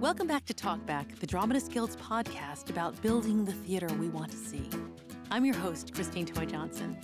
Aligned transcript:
Welcome 0.00 0.28
back 0.28 0.44
to 0.44 0.54
Talkback, 0.54 1.18
the 1.18 1.26
Dramatist 1.26 1.72
Guild's 1.72 1.96
podcast 1.96 2.70
about 2.70 3.02
building 3.02 3.44
the 3.44 3.52
theater 3.52 3.88
we 3.94 4.08
want 4.08 4.30
to 4.30 4.36
see. 4.36 4.70
I'm 5.28 5.44
your 5.44 5.56
host, 5.56 5.92
Christine 5.92 6.24
Toy 6.24 6.44
Johnson. 6.44 6.96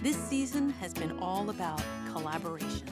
This 0.00 0.16
season 0.16 0.70
has 0.74 0.94
been 0.94 1.18
all 1.18 1.50
about 1.50 1.82
collaboration. 2.12 2.86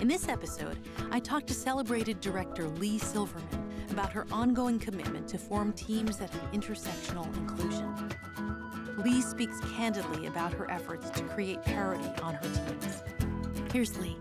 In 0.00 0.08
this 0.08 0.28
episode, 0.28 0.78
I 1.12 1.20
talked 1.20 1.46
to 1.46 1.54
celebrated 1.54 2.20
director 2.20 2.66
Lee 2.66 2.98
Silverman 2.98 3.70
about 3.92 4.10
her 4.10 4.26
ongoing 4.32 4.80
commitment 4.80 5.28
to 5.28 5.38
form 5.38 5.72
teams 5.72 6.16
that 6.16 6.30
have 6.30 6.50
intersectional 6.50 7.32
inclusion. 7.36 7.94
Lee 9.04 9.22
speaks 9.22 9.60
candidly 9.76 10.26
about 10.26 10.52
her 10.54 10.68
efforts 10.72 11.08
to 11.10 11.22
create 11.22 11.62
parity 11.62 12.10
on 12.20 12.34
her 12.34 12.42
teams. 12.42 13.04
Here's 13.72 13.96
Lee. 13.96 14.16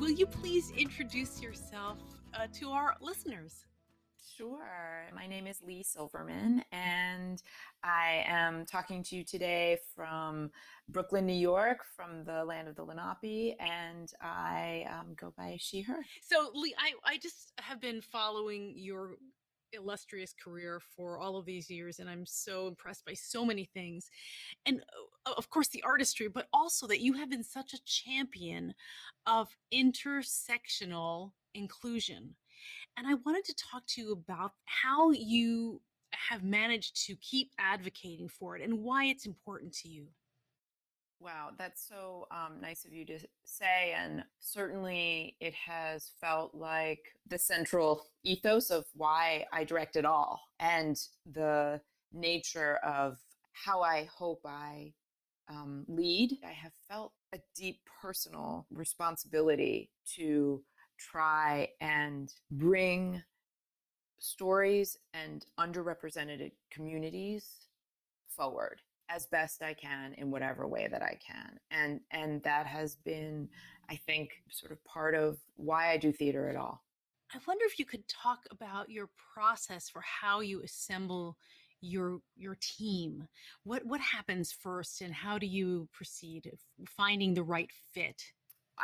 Will 0.00 0.10
you 0.10 0.26
please 0.26 0.72
introduce 0.76 1.40
yourself 1.40 1.98
uh, 2.34 2.46
to 2.54 2.70
our 2.70 2.96
listeners? 3.00 3.64
Sure. 4.36 5.06
My 5.14 5.26
name 5.26 5.46
is 5.46 5.60
Lee 5.62 5.82
Silverman, 5.82 6.62
and 6.72 7.42
I 7.82 8.24
am 8.26 8.64
talking 8.64 9.02
to 9.04 9.16
you 9.16 9.24
today 9.24 9.78
from 9.94 10.50
Brooklyn, 10.88 11.26
New 11.26 11.32
York, 11.32 11.78
from 11.96 12.24
the 12.24 12.44
land 12.44 12.68
of 12.68 12.76
the 12.76 12.84
Lenape, 12.84 13.56
and 13.60 14.10
I 14.20 14.86
um, 14.90 15.14
go 15.14 15.32
by 15.36 15.56
she, 15.58 15.82
her. 15.82 16.04
So, 16.22 16.50
Lee, 16.54 16.74
I, 16.78 16.92
I 17.04 17.18
just 17.18 17.52
have 17.58 17.80
been 17.80 18.00
following 18.00 18.72
your 18.76 19.16
illustrious 19.72 20.34
career 20.42 20.80
for 20.96 21.18
all 21.18 21.36
of 21.36 21.44
these 21.44 21.70
years, 21.70 21.98
and 21.98 22.08
I'm 22.08 22.26
so 22.26 22.66
impressed 22.66 23.04
by 23.04 23.14
so 23.14 23.44
many 23.44 23.64
things. 23.64 24.10
And 24.66 24.82
of 25.26 25.50
course, 25.50 25.68
the 25.68 25.82
artistry, 25.82 26.28
but 26.28 26.48
also 26.52 26.86
that 26.86 27.00
you 27.00 27.14
have 27.14 27.30
been 27.30 27.44
such 27.44 27.74
a 27.74 27.84
champion 27.84 28.74
of 29.26 29.48
intersectional 29.72 31.32
inclusion. 31.54 32.34
And 32.96 33.06
I 33.06 33.14
wanted 33.14 33.44
to 33.46 33.54
talk 33.54 33.84
to 33.88 34.00
you 34.00 34.12
about 34.12 34.52
how 34.64 35.10
you 35.10 35.80
have 36.12 36.42
managed 36.42 37.06
to 37.06 37.16
keep 37.16 37.50
advocating 37.58 38.28
for 38.28 38.56
it 38.56 38.62
and 38.62 38.80
why 38.80 39.06
it's 39.06 39.26
important 39.26 39.72
to 39.72 39.88
you. 39.88 40.08
Wow, 41.20 41.50
that's 41.58 41.86
so 41.86 42.26
um, 42.30 42.60
nice 42.62 42.86
of 42.86 42.94
you 42.94 43.04
to 43.04 43.18
say. 43.44 43.94
And 43.94 44.24
certainly 44.38 45.36
it 45.38 45.52
has 45.54 46.12
felt 46.18 46.54
like 46.54 47.00
the 47.26 47.38
central 47.38 48.06
ethos 48.24 48.70
of 48.70 48.86
why 48.94 49.44
I 49.52 49.64
direct 49.64 49.96
it 49.96 50.06
all 50.06 50.40
and 50.58 50.98
the 51.30 51.80
nature 52.12 52.76
of 52.76 53.18
how 53.52 53.82
I 53.82 54.08
hope 54.16 54.40
I 54.46 54.94
um, 55.50 55.84
lead. 55.88 56.38
I 56.42 56.52
have 56.52 56.72
felt 56.88 57.12
a 57.34 57.38
deep 57.54 57.80
personal 58.00 58.66
responsibility 58.70 59.90
to 60.16 60.62
try 61.00 61.68
and 61.80 62.32
bring 62.50 63.22
stories 64.18 64.98
and 65.14 65.46
underrepresented 65.58 66.52
communities 66.70 67.66
forward 68.28 68.82
as 69.08 69.26
best 69.26 69.62
I 69.62 69.74
can 69.74 70.14
in 70.14 70.30
whatever 70.30 70.68
way 70.68 70.88
that 70.90 71.02
I 71.02 71.18
can. 71.26 71.58
And 71.70 72.00
and 72.10 72.42
that 72.42 72.66
has 72.66 72.96
been 72.96 73.48
I 73.88 73.96
think 73.96 74.30
sort 74.50 74.72
of 74.72 74.84
part 74.84 75.14
of 75.14 75.38
why 75.56 75.90
I 75.90 75.96
do 75.96 76.12
theater 76.12 76.48
at 76.48 76.56
all. 76.56 76.82
I 77.34 77.38
wonder 77.46 77.64
if 77.64 77.78
you 77.78 77.84
could 77.84 78.06
talk 78.08 78.40
about 78.50 78.90
your 78.90 79.08
process 79.34 79.88
for 79.88 80.02
how 80.02 80.40
you 80.40 80.62
assemble 80.62 81.36
your 81.80 82.20
your 82.36 82.56
team. 82.60 83.26
What 83.64 83.84
what 83.86 84.00
happens 84.00 84.52
first 84.52 85.00
and 85.00 85.14
how 85.14 85.38
do 85.38 85.46
you 85.46 85.88
proceed 85.92 86.50
finding 86.86 87.34
the 87.34 87.42
right 87.42 87.70
fit? 87.92 88.22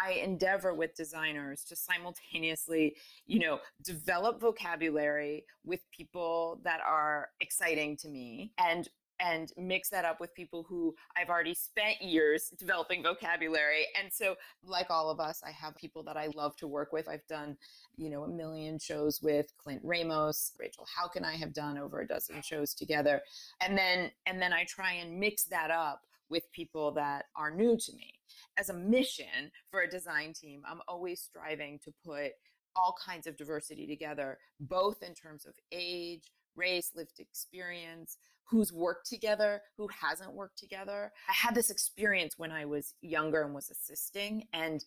I 0.03 0.13
endeavor 0.13 0.75
with 0.75 0.95
designers 0.95 1.65
to 1.65 1.77
simultaneously, 1.77 2.97
you 3.27 3.39
know, 3.39 3.61
develop 3.83 4.41
vocabulary 4.41 5.45
with 5.65 5.81
people 5.91 6.61
that 6.65 6.81
are 6.87 7.31
exciting 7.41 7.97
to 7.99 8.09
me 8.09 8.53
and 8.59 8.89
and 9.21 9.53
mix 9.57 9.89
that 9.91 10.05
up 10.05 10.21
with 10.21 10.35
people 10.35 10.65
who 10.69 10.95
I've 11.17 11.31
already 11.31 11.55
spent 11.55 12.03
years 12.03 12.51
developing 12.59 13.03
vocabulary. 13.03 13.87
And 14.01 14.13
so, 14.13 14.37
like 14.65 14.91
all 14.91 15.11
of 15.11 15.21
us, 15.21 15.43
I 15.45 15.51
have 15.51 15.75
people 15.77 16.03
that 16.05 16.17
I 16.17 16.29
love 16.35 16.57
to 16.57 16.67
work 16.67 16.93
with. 16.93 17.09
I've 17.09 17.27
done, 17.27 17.57
you 17.97 18.11
know, 18.11 18.25
a 18.25 18.29
million 18.29 18.79
shows 18.79 19.23
with 19.23 19.53
Clint 19.59 19.81
Ramos, 19.83 20.53
Rachel 20.59 20.87
Hauck 20.95 21.17
and 21.17 21.25
I 21.25 21.37
have 21.37 21.53
done 21.53 21.79
over 21.79 22.01
a 22.01 22.07
dozen 22.07 22.43
shows 22.43 22.75
together. 22.75 23.23
And 23.61 23.77
then 23.77 24.11
and 24.27 24.41
then 24.41 24.53
I 24.53 24.65
try 24.65 24.93
and 24.95 25.19
mix 25.19 25.45
that 25.45 25.71
up 25.71 26.03
with 26.29 26.51
people 26.53 26.93
that 26.93 27.27
are 27.37 27.51
new 27.51 27.77
to 27.77 27.93
me. 27.93 28.15
As 28.57 28.71
a 28.71 28.75
mission 28.75 29.51
for 29.71 29.83
a 29.83 29.91
design 29.91 30.33
team, 30.33 30.63
I'm 30.67 30.81
always 30.89 31.21
striving 31.21 31.79
to 31.85 31.93
put 32.05 32.33
all 32.75 32.95
kinds 33.05 33.27
of 33.27 33.37
diversity 33.37 33.87
together, 33.87 34.39
both 34.61 35.03
in 35.03 35.15
terms 35.15 35.47
of 35.47 35.55
age, 35.73 36.31
race, 36.57 36.93
lived 36.95 37.19
experience, 37.19 38.19
who's 38.49 38.73
worked 38.73 39.09
together, 39.09 39.61
who 39.77 39.89
hasn't 39.89 40.33
worked 40.33 40.59
together. 40.59 41.13
I 41.29 41.33
had 41.33 41.55
this 41.55 41.71
experience 41.71 42.35
when 42.39 42.53
I 42.53 42.65
was 42.65 42.95
younger 43.03 43.43
and 43.43 43.55
was 43.55 43.71
assisting 43.71 44.47
and 44.53 44.85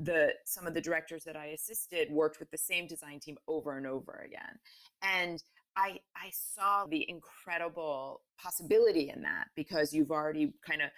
the 0.00 0.30
some 0.44 0.66
of 0.66 0.74
the 0.74 0.80
directors 0.80 1.24
that 1.24 1.36
I 1.36 1.46
assisted 1.46 2.10
worked 2.10 2.40
with 2.40 2.50
the 2.50 2.58
same 2.58 2.86
design 2.86 3.20
team 3.20 3.36
over 3.46 3.76
and 3.76 3.86
over 3.86 4.24
again. 4.26 4.58
And 5.02 5.42
I 5.76 5.98
I 6.16 6.30
saw 6.30 6.86
the 6.86 7.08
incredible 7.08 8.22
possibility 8.38 9.10
in 9.14 9.22
that 9.22 9.48
because 9.56 9.92
you've 9.92 10.10
already 10.10 10.52
kind 10.66 10.82
of 10.82 10.90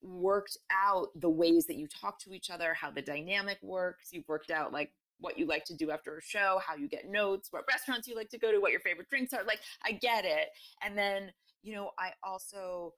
worked 0.00 0.58
out 0.70 1.08
the 1.16 1.28
ways 1.28 1.66
that 1.66 1.76
you 1.76 1.88
talk 1.88 2.18
to 2.20 2.32
each 2.32 2.50
other, 2.50 2.74
how 2.74 2.90
the 2.90 3.02
dynamic 3.02 3.58
works. 3.62 4.08
You've 4.12 4.28
worked 4.28 4.50
out 4.50 4.72
like 4.72 4.92
what 5.18 5.38
you 5.38 5.46
like 5.46 5.64
to 5.64 5.74
do 5.74 5.90
after 5.90 6.16
a 6.16 6.22
show, 6.22 6.60
how 6.64 6.76
you 6.76 6.88
get 6.88 7.08
notes, 7.08 7.48
what 7.50 7.64
restaurants 7.68 8.08
you 8.08 8.16
like 8.16 8.28
to 8.30 8.38
go 8.38 8.52
to, 8.52 8.58
what 8.58 8.72
your 8.72 8.80
favorite 8.80 9.08
drinks 9.08 9.32
are. 9.32 9.44
Like, 9.44 9.60
I 9.84 9.92
get 9.92 10.24
it. 10.24 10.48
And 10.84 10.98
then, 10.98 11.32
you 11.62 11.74
know, 11.74 11.90
I 11.98 12.10
also, 12.22 12.94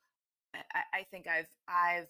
I, 0.55 1.01
I 1.01 1.03
think 1.11 1.27
I've, 1.27 1.49
I've 1.69 2.09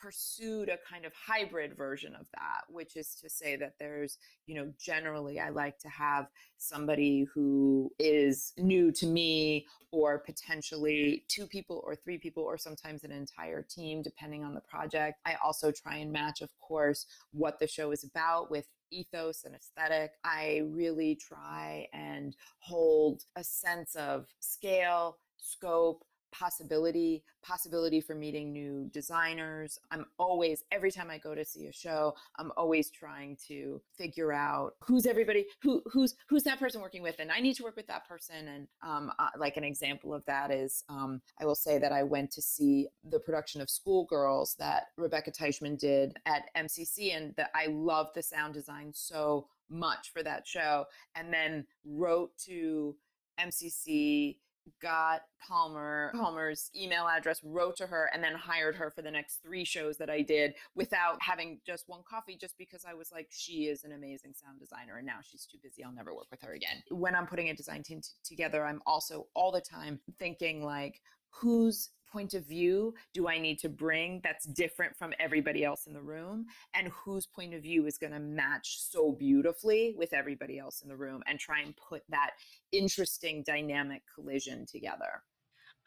pursued 0.00 0.68
a 0.68 0.78
kind 0.90 1.04
of 1.04 1.12
hybrid 1.14 1.76
version 1.76 2.14
of 2.14 2.26
that, 2.34 2.62
which 2.68 2.96
is 2.96 3.14
to 3.22 3.28
say 3.28 3.56
that 3.56 3.74
there's, 3.78 4.18
you 4.46 4.54
know, 4.54 4.72
generally 4.78 5.40
I 5.40 5.50
like 5.50 5.78
to 5.80 5.88
have 5.88 6.28
somebody 6.56 7.26
who 7.32 7.90
is 7.98 8.52
new 8.56 8.92
to 8.92 9.06
me 9.06 9.66
or 9.90 10.18
potentially 10.18 11.24
two 11.28 11.46
people 11.46 11.82
or 11.84 11.94
three 11.94 12.18
people 12.18 12.42
or 12.42 12.58
sometimes 12.58 13.04
an 13.04 13.12
entire 13.12 13.62
team, 13.62 14.02
depending 14.02 14.44
on 14.44 14.54
the 14.54 14.60
project. 14.60 15.18
I 15.24 15.36
also 15.42 15.70
try 15.70 15.96
and 15.96 16.12
match, 16.12 16.40
of 16.42 16.50
course, 16.60 17.06
what 17.32 17.58
the 17.58 17.66
show 17.66 17.90
is 17.90 18.04
about 18.04 18.50
with 18.50 18.66
ethos 18.90 19.44
and 19.44 19.54
aesthetic. 19.54 20.12
I 20.24 20.62
really 20.66 21.16
try 21.16 21.86
and 21.92 22.34
hold 22.60 23.22
a 23.36 23.44
sense 23.44 23.94
of 23.96 24.26
scale, 24.40 25.18
scope, 25.38 26.04
possibility 26.32 27.22
possibility 27.42 28.00
for 28.00 28.14
meeting 28.14 28.52
new 28.52 28.88
designers. 28.92 29.78
I'm 29.90 30.06
always 30.18 30.64
every 30.72 30.90
time 30.90 31.10
i 31.10 31.18
go 31.18 31.34
to 31.34 31.44
see 31.44 31.66
a 31.66 31.72
show 31.72 32.14
i'm 32.36 32.52
always 32.56 32.90
trying 32.90 33.36
to 33.48 33.80
figure 33.96 34.32
out 34.32 34.74
who's 34.82 35.06
everybody 35.06 35.46
who 35.62 35.82
who's 35.86 36.14
who's 36.28 36.42
that 36.44 36.58
person 36.58 36.80
working 36.80 37.02
with? 37.02 37.16
And 37.18 37.30
i 37.30 37.40
need 37.40 37.54
to 37.54 37.62
work 37.62 37.76
with 37.76 37.86
that 37.86 38.08
person. 38.08 38.48
And 38.48 38.68
um, 38.82 39.12
uh, 39.18 39.28
like 39.38 39.56
an 39.56 39.64
example 39.64 40.14
of 40.14 40.24
that 40.26 40.50
is 40.50 40.84
um, 40.88 41.20
i 41.40 41.44
will 41.44 41.54
say 41.54 41.78
that 41.78 41.92
i 41.92 42.02
went 42.02 42.30
to 42.32 42.42
see 42.42 42.88
the 43.08 43.20
production 43.20 43.60
of 43.60 43.70
schoolgirls 43.70 44.56
that 44.58 44.86
rebecca 44.96 45.30
taichman 45.30 45.78
did 45.78 46.16
at 46.26 46.44
mcc 46.56 47.16
and 47.16 47.34
that 47.36 47.50
i 47.54 47.66
love 47.66 48.08
the 48.14 48.22
sound 48.22 48.54
design 48.54 48.92
so 48.92 49.46
much 49.70 50.12
for 50.12 50.22
that 50.22 50.46
show. 50.46 50.86
And 51.14 51.32
then 51.32 51.66
wrote 51.84 52.36
to 52.46 52.96
mcc 53.40 54.36
got 54.80 55.22
Palmer, 55.46 56.12
Palmer's 56.14 56.70
email 56.76 57.06
address, 57.06 57.40
wrote 57.44 57.76
to 57.76 57.86
her, 57.86 58.10
and 58.12 58.22
then 58.22 58.34
hired 58.34 58.76
her 58.76 58.90
for 58.90 59.02
the 59.02 59.10
next 59.10 59.40
three 59.42 59.64
shows 59.64 59.96
that 59.98 60.10
I 60.10 60.22
did 60.22 60.54
without 60.74 61.18
having 61.20 61.60
just 61.66 61.84
one 61.86 62.02
coffee, 62.08 62.36
just 62.40 62.56
because 62.58 62.84
I 62.88 62.94
was 62.94 63.10
like, 63.12 63.28
she 63.30 63.66
is 63.66 63.84
an 63.84 63.92
amazing 63.92 64.34
sound 64.34 64.58
designer, 64.58 64.98
and 64.98 65.06
now 65.06 65.18
she's 65.22 65.46
too 65.46 65.58
busy. 65.62 65.84
I'll 65.84 65.92
never 65.92 66.14
work 66.14 66.26
with 66.30 66.42
her 66.42 66.54
again. 66.54 66.82
When 66.90 67.14
I'm 67.14 67.26
putting 67.26 67.50
a 67.50 67.54
design 67.54 67.82
team 67.82 68.00
t- 68.00 68.08
together, 68.24 68.64
I'm 68.64 68.82
also 68.86 69.26
all 69.34 69.52
the 69.52 69.60
time 69.60 70.00
thinking, 70.18 70.64
like, 70.64 71.00
who's 71.30 71.90
point 72.10 72.34
of 72.34 72.46
view 72.46 72.94
do 73.12 73.28
I 73.28 73.38
need 73.38 73.58
to 73.60 73.68
bring 73.68 74.20
that's 74.24 74.46
different 74.46 74.96
from 74.96 75.12
everybody 75.20 75.64
else 75.64 75.86
in 75.86 75.92
the 75.92 76.00
room? 76.00 76.46
And 76.74 76.88
whose 76.88 77.26
point 77.26 77.54
of 77.54 77.62
view 77.62 77.86
is 77.86 77.98
going 77.98 78.12
to 78.12 78.20
match 78.20 78.78
so 78.80 79.12
beautifully 79.12 79.94
with 79.96 80.12
everybody 80.12 80.58
else 80.58 80.80
in 80.82 80.88
the 80.88 80.96
room 80.96 81.22
and 81.26 81.38
try 81.38 81.60
and 81.60 81.74
put 81.76 82.02
that 82.08 82.30
interesting 82.72 83.42
dynamic 83.46 84.02
collision 84.14 84.66
together. 84.66 85.22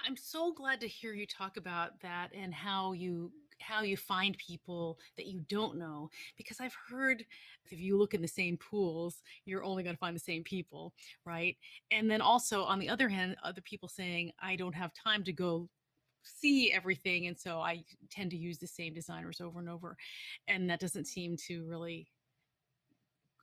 I'm 0.06 0.18
so 0.18 0.52
glad 0.54 0.80
to 0.82 0.88
hear 0.88 1.14
you 1.14 1.28
talk 1.28 1.58
about 1.58 2.00
that 2.02 2.30
and 2.34 2.54
how 2.54 2.94
you 2.94 3.32
how 3.62 3.81
you 3.84 3.98
find 3.98 4.38
people 4.38 5.00
that 5.18 5.28
you 5.28 5.42
don't 5.50 5.78
know 5.78 6.10
because 6.38 6.60
I've 6.60 6.75
heard 6.90 7.24
if 7.69 7.80
you 7.80 7.98
look 7.98 8.13
in 8.13 8.22
the 8.22 8.28
same 8.28 8.58
pools, 8.58 9.22
you're 9.46 9.63
only 9.63 9.84
going 9.84 9.96
to 9.96 10.00
find 10.00 10.16
the 10.16 10.19
same 10.19 10.44
people, 10.44 10.94
right? 11.25 11.56
And 11.92 12.10
then 12.10 12.22
also 12.22 12.63
on 12.63 12.80
the 12.80 12.90
other 12.90 13.10
hand, 13.10 13.36
other 13.44 13.62
people 13.62 13.90
saying 13.90 14.31
I 14.42 14.56
don't 14.56 14.75
have 14.75 14.92
time 14.94 15.24
to 15.24 15.34
go 15.34 15.69
see 16.24 16.72
everything 16.72 17.28
and 17.28 17.38
so 17.38 17.60
i 17.60 17.84
tend 18.10 18.31
to 18.31 18.38
use 18.38 18.58
the 18.58 18.68
same 18.68 18.94
designers 18.94 19.42
over 19.42 19.60
and 19.60 19.69
over 19.69 19.98
and 20.48 20.69
that 20.69 20.80
doesn't 20.80 21.08
seem 21.08 21.36
to 21.36 21.66
really 21.66 22.08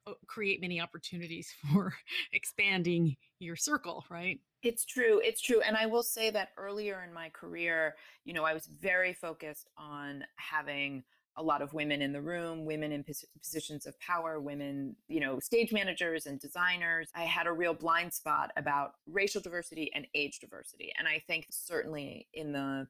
uh, 0.06 0.12
create 0.26 0.60
many 0.60 0.80
opportunities 0.80 1.52
for 1.72 1.92
expanding 2.32 3.16
your 3.40 3.56
circle 3.56 4.04
right 4.10 4.40
it's 4.62 4.84
true 4.84 5.20
it's 5.24 5.40
true 5.40 5.60
and 5.60 5.76
i 5.76 5.86
will 5.86 6.02
say 6.02 6.30
that 6.30 6.50
earlier 6.56 7.04
in 7.06 7.12
my 7.12 7.28
career 7.30 7.94
you 8.24 8.32
know 8.32 8.44
i 8.44 8.52
was 8.52 8.66
very 8.66 9.12
focused 9.12 9.68
on 9.76 10.24
having 10.36 11.02
a 11.38 11.42
lot 11.42 11.62
of 11.62 11.72
women 11.72 12.02
in 12.02 12.12
the 12.12 12.20
room, 12.20 12.64
women 12.64 12.90
in 12.90 13.04
pos- 13.04 13.24
positions 13.40 13.86
of 13.86 13.98
power, 14.00 14.40
women, 14.40 14.96
you 15.06 15.20
know, 15.20 15.38
stage 15.38 15.72
managers 15.72 16.26
and 16.26 16.40
designers. 16.40 17.08
I 17.14 17.22
had 17.22 17.46
a 17.46 17.52
real 17.52 17.72
blind 17.72 18.12
spot 18.12 18.50
about 18.56 18.94
racial 19.06 19.40
diversity 19.40 19.90
and 19.94 20.06
age 20.14 20.40
diversity. 20.40 20.92
And 20.98 21.06
I 21.06 21.22
think 21.26 21.46
certainly 21.50 22.26
in 22.34 22.52
the 22.52 22.88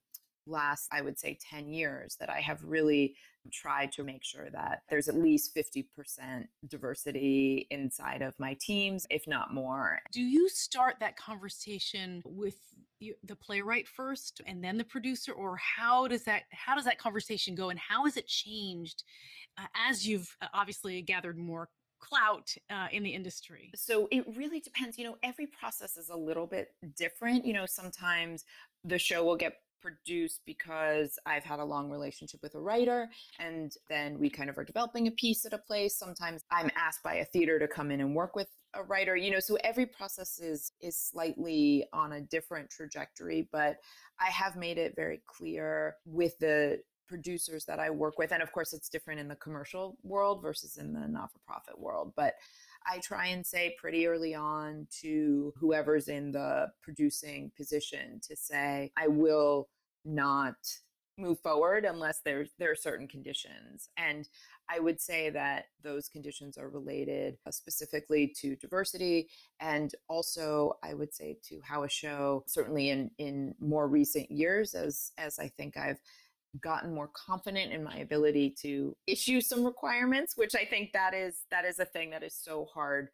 last, 0.48 0.88
I 0.92 1.02
would 1.02 1.18
say, 1.18 1.38
10 1.50 1.68
years 1.68 2.16
that 2.20 2.30
I 2.30 2.40
have 2.40 2.62
really 2.64 3.14
tried 3.52 3.92
to 3.92 4.04
make 4.04 4.24
sure 4.24 4.50
that 4.50 4.82
there's 4.88 5.08
at 5.08 5.16
least 5.16 5.54
50% 5.54 5.84
diversity 6.68 7.66
inside 7.70 8.22
of 8.22 8.38
my 8.38 8.56
teams, 8.60 9.06
if 9.10 9.26
not 9.26 9.54
more. 9.54 10.00
Do 10.12 10.22
you 10.22 10.48
start 10.48 10.96
that 11.00 11.16
conversation 11.16 12.22
with 12.24 12.56
the 13.22 13.36
playwright 13.36 13.86
first 13.86 14.40
and 14.46 14.62
then 14.62 14.76
the 14.76 14.84
producer 14.84 15.32
or 15.32 15.56
how 15.56 16.08
does 16.08 16.24
that 16.24 16.42
how 16.50 16.74
does 16.74 16.84
that 16.84 16.98
conversation 16.98 17.54
go 17.54 17.70
and 17.70 17.78
how 17.78 18.06
has 18.06 18.16
it 18.16 18.26
changed 18.26 19.04
uh, 19.56 19.66
as 19.88 20.04
you've 20.04 20.36
uh, 20.42 20.46
obviously 20.52 21.00
gathered 21.00 21.38
more 21.38 21.68
clout 22.00 22.54
uh, 22.70 22.88
in 22.92 23.02
the 23.02 23.10
industry? 23.10 23.70
So 23.74 24.08
it 24.10 24.24
really 24.36 24.60
depends. 24.60 24.98
You 24.98 25.04
know, 25.04 25.16
every 25.22 25.46
process 25.46 25.96
is 25.96 26.08
a 26.08 26.16
little 26.16 26.46
bit 26.46 26.70
different. 26.96 27.44
You 27.44 27.52
know, 27.52 27.66
sometimes 27.66 28.44
the 28.84 28.98
show 28.98 29.24
will 29.24 29.36
get 29.36 29.54
produced 29.80 30.40
because 30.46 31.18
I've 31.26 31.44
had 31.44 31.60
a 31.60 31.64
long 31.64 31.90
relationship 31.90 32.40
with 32.42 32.54
a 32.54 32.60
writer 32.60 33.08
and 33.38 33.72
then 33.88 34.18
we 34.18 34.30
kind 34.30 34.50
of 34.50 34.58
are 34.58 34.64
developing 34.64 35.06
a 35.06 35.12
piece 35.12 35.44
at 35.46 35.52
a 35.52 35.58
place. 35.58 35.96
Sometimes 35.96 36.42
I'm 36.50 36.70
asked 36.76 37.02
by 37.02 37.14
a 37.14 37.24
theater 37.24 37.58
to 37.58 37.68
come 37.68 37.90
in 37.90 38.00
and 38.00 38.14
work 38.14 38.34
with 38.36 38.48
a 38.74 38.82
writer, 38.82 39.16
you 39.16 39.30
know, 39.30 39.40
so 39.40 39.56
every 39.64 39.86
process 39.86 40.38
is 40.38 40.72
is 40.80 40.96
slightly 40.96 41.86
on 41.92 42.12
a 42.12 42.20
different 42.20 42.70
trajectory, 42.70 43.48
but 43.50 43.76
I 44.20 44.30
have 44.30 44.56
made 44.56 44.78
it 44.78 44.94
very 44.94 45.22
clear 45.26 45.96
with 46.04 46.38
the 46.38 46.80
producers 47.08 47.64
that 47.64 47.78
I 47.80 47.88
work 47.88 48.18
with 48.18 48.32
and 48.32 48.42
of 48.42 48.52
course 48.52 48.74
it's 48.74 48.90
different 48.90 49.18
in 49.18 49.28
the 49.28 49.36
commercial 49.36 49.96
world 50.02 50.42
versus 50.42 50.76
in 50.76 50.92
the 50.92 51.08
not-for-profit 51.08 51.78
world, 51.78 52.12
but 52.16 52.34
I 52.90 52.98
try 52.98 53.26
and 53.26 53.44
say 53.44 53.74
pretty 53.78 54.06
early 54.06 54.34
on 54.34 54.86
to 55.02 55.52
whoever's 55.58 56.08
in 56.08 56.32
the 56.32 56.68
producing 56.82 57.52
position 57.56 58.20
to 58.28 58.36
say, 58.36 58.90
I 58.96 59.08
will 59.08 59.68
not 60.04 60.54
move 61.18 61.40
forward 61.40 61.84
unless 61.84 62.20
there's 62.24 62.50
there 62.58 62.70
are 62.70 62.76
certain 62.76 63.08
conditions. 63.08 63.88
And 63.96 64.28
i 64.68 64.78
would 64.78 65.00
say 65.00 65.30
that 65.30 65.66
those 65.82 66.08
conditions 66.08 66.58
are 66.58 66.68
related 66.68 67.36
uh, 67.46 67.50
specifically 67.50 68.32
to 68.40 68.56
diversity 68.56 69.28
and 69.60 69.92
also 70.08 70.74
i 70.82 70.94
would 70.94 71.12
say 71.14 71.36
to 71.42 71.60
how 71.62 71.82
a 71.84 71.88
show 71.88 72.44
certainly 72.46 72.90
in 72.90 73.10
in 73.18 73.54
more 73.60 73.88
recent 73.88 74.30
years 74.30 74.74
as 74.74 75.12
as 75.18 75.38
i 75.38 75.48
think 75.48 75.76
i've 75.76 76.00
gotten 76.62 76.94
more 76.94 77.10
confident 77.14 77.72
in 77.72 77.84
my 77.84 77.98
ability 77.98 78.54
to 78.62 78.96
issue 79.06 79.40
some 79.40 79.64
requirements 79.64 80.36
which 80.36 80.54
i 80.54 80.64
think 80.64 80.92
that 80.92 81.14
is 81.14 81.42
that 81.50 81.64
is 81.64 81.78
a 81.78 81.84
thing 81.84 82.10
that 82.10 82.22
is 82.22 82.34
so 82.34 82.66
hard 82.72 83.08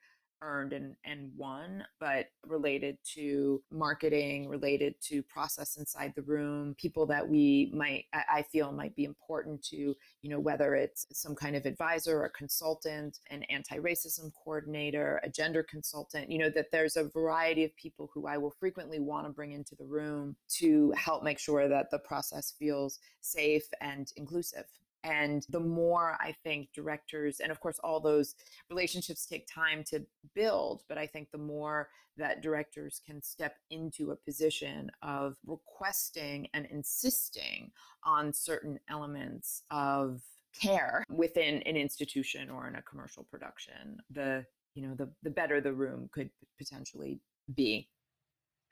earned 0.44 0.72
and, 0.72 0.94
and 1.04 1.30
won, 1.36 1.84
but 1.98 2.26
related 2.46 2.98
to 3.14 3.62
marketing, 3.70 4.48
related 4.48 4.94
to 5.00 5.22
process 5.22 5.76
inside 5.76 6.12
the 6.14 6.22
room, 6.22 6.74
people 6.78 7.06
that 7.06 7.26
we 7.26 7.72
might, 7.74 8.04
I 8.12 8.42
feel 8.42 8.70
might 8.70 8.94
be 8.94 9.04
important 9.04 9.62
to, 9.64 9.76
you 9.76 10.30
know, 10.30 10.38
whether 10.38 10.74
it's 10.74 11.06
some 11.12 11.34
kind 11.34 11.56
of 11.56 11.64
advisor, 11.64 12.24
a 12.24 12.30
consultant, 12.30 13.18
an 13.30 13.42
anti 13.44 13.78
racism 13.78 14.30
coordinator, 14.44 15.20
a 15.24 15.28
gender 15.28 15.62
consultant, 15.62 16.30
you 16.30 16.38
know, 16.38 16.50
that 16.50 16.70
there's 16.70 16.96
a 16.96 17.08
variety 17.08 17.64
of 17.64 17.74
people 17.76 18.10
who 18.12 18.26
I 18.26 18.36
will 18.36 18.54
frequently 18.60 19.00
want 19.00 19.26
to 19.26 19.32
bring 19.32 19.52
into 19.52 19.74
the 19.74 19.86
room 19.86 20.36
to 20.58 20.92
help 20.96 21.22
make 21.22 21.38
sure 21.38 21.68
that 21.68 21.90
the 21.90 21.98
process 21.98 22.54
feels 22.58 22.98
safe 23.20 23.64
and 23.80 24.12
inclusive. 24.16 24.66
And 25.04 25.46
the 25.50 25.60
more 25.60 26.16
I 26.20 26.34
think 26.42 26.70
directors, 26.74 27.40
and 27.40 27.52
of 27.52 27.60
course, 27.60 27.78
all 27.84 28.00
those 28.00 28.34
relationships 28.70 29.26
take 29.26 29.46
time 29.46 29.84
to 29.84 30.04
build, 30.34 30.82
but 30.88 30.98
I 30.98 31.06
think 31.06 31.30
the 31.30 31.38
more 31.38 31.88
that 32.16 32.42
directors 32.42 33.00
can 33.04 33.22
step 33.22 33.56
into 33.70 34.10
a 34.10 34.16
position 34.16 34.90
of 35.02 35.36
requesting 35.46 36.48
and 36.54 36.66
insisting 36.70 37.70
on 38.04 38.32
certain 38.32 38.78
elements 38.88 39.62
of 39.70 40.22
care 40.60 41.04
within 41.10 41.56
an 41.62 41.76
institution 41.76 42.48
or 42.48 42.68
in 42.68 42.76
a 42.76 42.82
commercial 42.82 43.24
production, 43.24 43.98
the 44.10 44.44
you 44.74 44.86
know 44.86 44.94
the 44.94 45.08
the 45.22 45.30
better 45.30 45.60
the 45.60 45.72
room 45.72 46.08
could 46.12 46.30
potentially 46.58 47.20
be. 47.54 47.88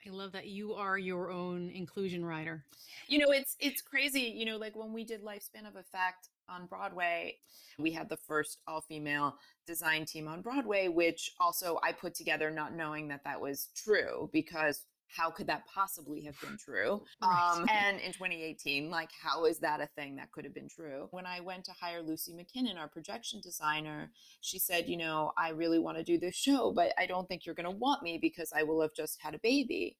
I 0.06 0.10
love 0.10 0.32
that 0.32 0.48
you 0.48 0.74
are 0.74 0.98
your 0.98 1.30
own 1.30 1.70
inclusion 1.70 2.24
writer. 2.24 2.64
You 3.06 3.18
know, 3.18 3.30
it's 3.30 3.56
it's 3.60 3.80
crazy. 3.80 4.22
You 4.22 4.46
know, 4.46 4.56
like 4.56 4.74
when 4.74 4.92
we 4.92 5.04
did 5.04 5.22
Lifespan 5.22 5.66
of 5.68 5.76
a 5.76 5.82
Fact 5.82 6.28
on 6.48 6.66
Broadway, 6.66 7.36
we 7.78 7.92
had 7.92 8.08
the 8.08 8.16
first 8.16 8.58
all-female 8.66 9.36
design 9.66 10.04
team 10.04 10.26
on 10.26 10.42
Broadway, 10.42 10.88
which 10.88 11.32
also 11.38 11.78
I 11.84 11.92
put 11.92 12.14
together 12.14 12.50
not 12.50 12.74
knowing 12.74 13.08
that 13.08 13.22
that 13.24 13.40
was 13.40 13.68
true 13.76 14.28
because 14.32 14.86
how 15.14 15.30
could 15.30 15.46
that 15.46 15.66
possibly 15.66 16.22
have 16.22 16.40
been 16.40 16.56
true? 16.56 17.02
Right. 17.20 17.54
Um, 17.56 17.66
and 17.70 18.00
in 18.00 18.12
2018, 18.12 18.90
like, 18.90 19.10
how 19.22 19.44
is 19.44 19.58
that 19.58 19.80
a 19.80 19.86
thing 19.86 20.16
that 20.16 20.32
could 20.32 20.44
have 20.44 20.54
been 20.54 20.68
true? 20.68 21.08
When 21.10 21.26
I 21.26 21.40
went 21.40 21.64
to 21.66 21.72
hire 21.78 22.02
Lucy 22.02 22.32
Mackinnon, 22.32 22.78
our 22.78 22.88
projection 22.88 23.40
designer, 23.42 24.10
she 24.40 24.58
said, 24.58 24.88
You 24.88 24.96
know, 24.96 25.32
I 25.36 25.50
really 25.50 25.78
want 25.78 25.98
to 25.98 26.04
do 26.04 26.18
this 26.18 26.34
show, 26.34 26.72
but 26.72 26.92
I 26.98 27.06
don't 27.06 27.28
think 27.28 27.44
you're 27.44 27.54
going 27.54 27.70
to 27.70 27.76
want 27.76 28.02
me 28.02 28.18
because 28.20 28.52
I 28.56 28.62
will 28.62 28.80
have 28.80 28.94
just 28.94 29.20
had 29.20 29.34
a 29.34 29.40
baby. 29.40 29.96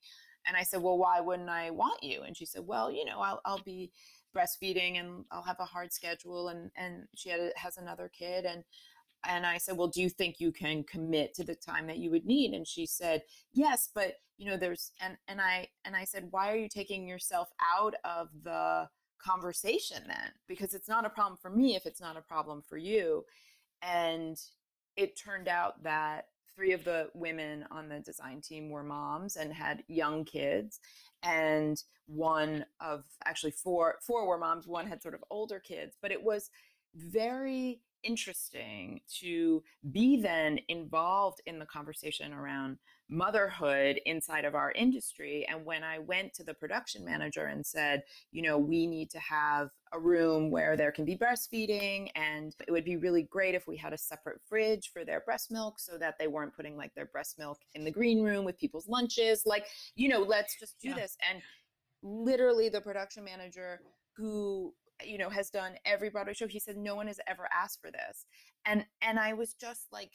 And 0.47 0.57
I 0.57 0.63
said, 0.63 0.83
Well, 0.83 0.99
why 0.99 1.21
wouldn't 1.21 1.51
I 1.51 1.71
want 1.71 2.03
you? 2.03 2.23
And 2.23 2.37
she 2.37 2.47
said, 2.47 2.63
Well, 2.67 2.91
you 2.91 3.05
know, 3.05 3.21
I'll, 3.21 3.41
I'll 3.45 3.63
be 3.63 3.91
breastfeeding 4.35 4.99
and 4.99 5.25
I'll 5.31 5.43
have 5.43 5.61
a 5.61 5.65
hard 5.65 5.93
schedule. 5.93 6.49
And, 6.49 6.71
and 6.77 7.05
she 7.15 7.29
had, 7.29 7.53
has 7.57 7.77
another 7.77 8.11
kid. 8.17 8.45
And 8.45 8.65
and 9.25 9.47
I 9.47 9.59
said, 9.59 9.77
"Well, 9.77 9.89
do 9.89 10.03
you 10.03 10.11
think 10.11 10.41
you 10.41 10.53
can 10.53 10.85
commit 10.85 11.35
to 11.35 11.45
the 11.45 11.55
time 11.55 11.87
that 11.87 11.99
you 11.99 12.11
would 12.11 12.27
need?" 12.27 12.55
And 12.55 12.67
she 12.67 12.87
said, 12.87 13.23
"Yes, 13.53 13.89
but 13.95 14.17
you 14.39 14.47
know, 14.47 14.57
there's 14.57 14.93
and 15.01 15.17
and 15.29 15.41
I 15.41 15.69
and 15.85 15.97
I 15.97 16.05
said, 16.05 16.29
"Why 16.31 16.53
are 16.53 16.57
you 16.57 16.69
taking 16.69 17.07
yourself 17.07 17.49
out 17.75 17.95
of 18.05 18.29
the 18.43 18.89
conversation 19.19 20.03
then? 20.07 20.33
Because 20.49 20.75
it's 20.75 20.89
not 20.89 21.05
a 21.05 21.11
problem 21.11 21.39
for 21.41 21.51
me 21.51 21.77
if 21.77 21.87
it's 21.87 22.01
not 22.01 22.17
a 22.17 22.23
problem 22.23 22.63
for 22.63 22.77
you." 22.77 23.25
And 23.83 24.41
it 24.97 25.17
turned 25.17 25.49
out 25.49 25.83
that 25.83 26.27
three 26.55 26.73
of 26.73 26.85
the 26.85 27.11
women 27.15 27.65
on 27.71 27.89
the 27.89 28.01
design 28.01 28.41
team 28.41 28.71
were 28.71 28.83
moms 28.83 29.37
and 29.37 29.53
had 29.53 29.85
young 29.89 30.25
kids 30.25 30.81
and 31.23 31.83
one 32.07 32.65
of 32.81 33.05
actually 33.25 33.53
four 33.53 33.99
four 34.03 34.27
were 34.27 34.39
moms 34.39 34.67
one 34.67 34.87
had 34.87 35.03
sort 35.03 35.15
of 35.15 35.25
older 35.31 35.59
kids 35.59 35.97
but 36.03 36.13
it 36.13 36.23
was 36.23 36.51
very 36.95 37.81
interesting 38.03 39.01
to 39.21 39.63
be 39.91 40.21
then 40.21 40.59
involved 40.69 41.41
in 41.47 41.59
the 41.59 41.67
conversation 41.67 42.33
around 42.33 42.79
motherhood 43.09 44.01
inside 44.07 44.45
of 44.45 44.55
our 44.55 44.73
industry. 44.73 45.47
And 45.49 45.67
when 45.67 45.85
I 45.85 45.99
went 45.99 46.33
to 46.35 46.45
the 46.45 46.55
production 46.55 47.05
manager 47.05 47.45
and 47.45 47.65
said, 47.65 48.03
you 48.31 48.41
know, 48.41 48.57
we 48.57 48.87
need 48.87 49.11
to 49.11 49.19
have 49.19 49.69
a 49.93 49.99
room 49.99 50.51
where 50.51 50.77
there 50.77 50.93
can 50.93 51.05
be 51.05 51.17
breastfeeding, 51.17 52.09
and 52.15 52.57
it 52.67 52.71
would 52.71 52.87
be 52.87 52.97
really 52.97 53.25
great 53.25 53.55
if 53.55 53.67
we 53.67 53.77
had 53.77 53.93
a 53.93 53.99
separate 53.99 54.41
fridge 54.49 54.91
for 54.93 55.05
their 55.05 55.21
breast 55.21 55.51
milk 55.51 55.79
so 55.79 55.99
that 55.99 56.15
they 56.19 56.27
weren't 56.27 56.57
putting 56.57 56.77
like 56.77 56.95
their 56.95 57.07
breast 57.07 57.39
milk 57.39 57.59
in 57.75 57.85
the 57.85 57.91
green 57.91 58.23
room 58.23 58.45
with 58.45 58.59
people's 58.59 58.89
lunches. 58.89 59.43
Like, 59.45 59.67
you 59.95 60.09
know, 60.09 60.21
let's 60.21 60.59
just 60.59 60.81
do 60.81 60.89
yeah. 60.89 60.95
this. 60.95 61.17
And 61.31 61.43
literally, 62.03 62.71
the 62.71 62.81
production 62.81 63.25
manager 63.25 63.81
who 64.17 64.75
you 65.05 65.19
know 65.19 65.31
has 65.31 65.51
done 65.51 65.75
every 65.85 66.11
broadway 66.11 66.35
show 66.35 66.47
he 66.47 66.59
said 66.59 66.77
no 66.77 66.95
one 66.95 67.07
has 67.07 67.21
ever 67.27 67.49
asked 67.53 67.81
for 67.81 67.91
this. 67.91 68.27
And 68.65 68.85
and 69.01 69.19
i 69.19 69.33
was 69.33 69.55
just 69.55 69.87
like 69.93 70.13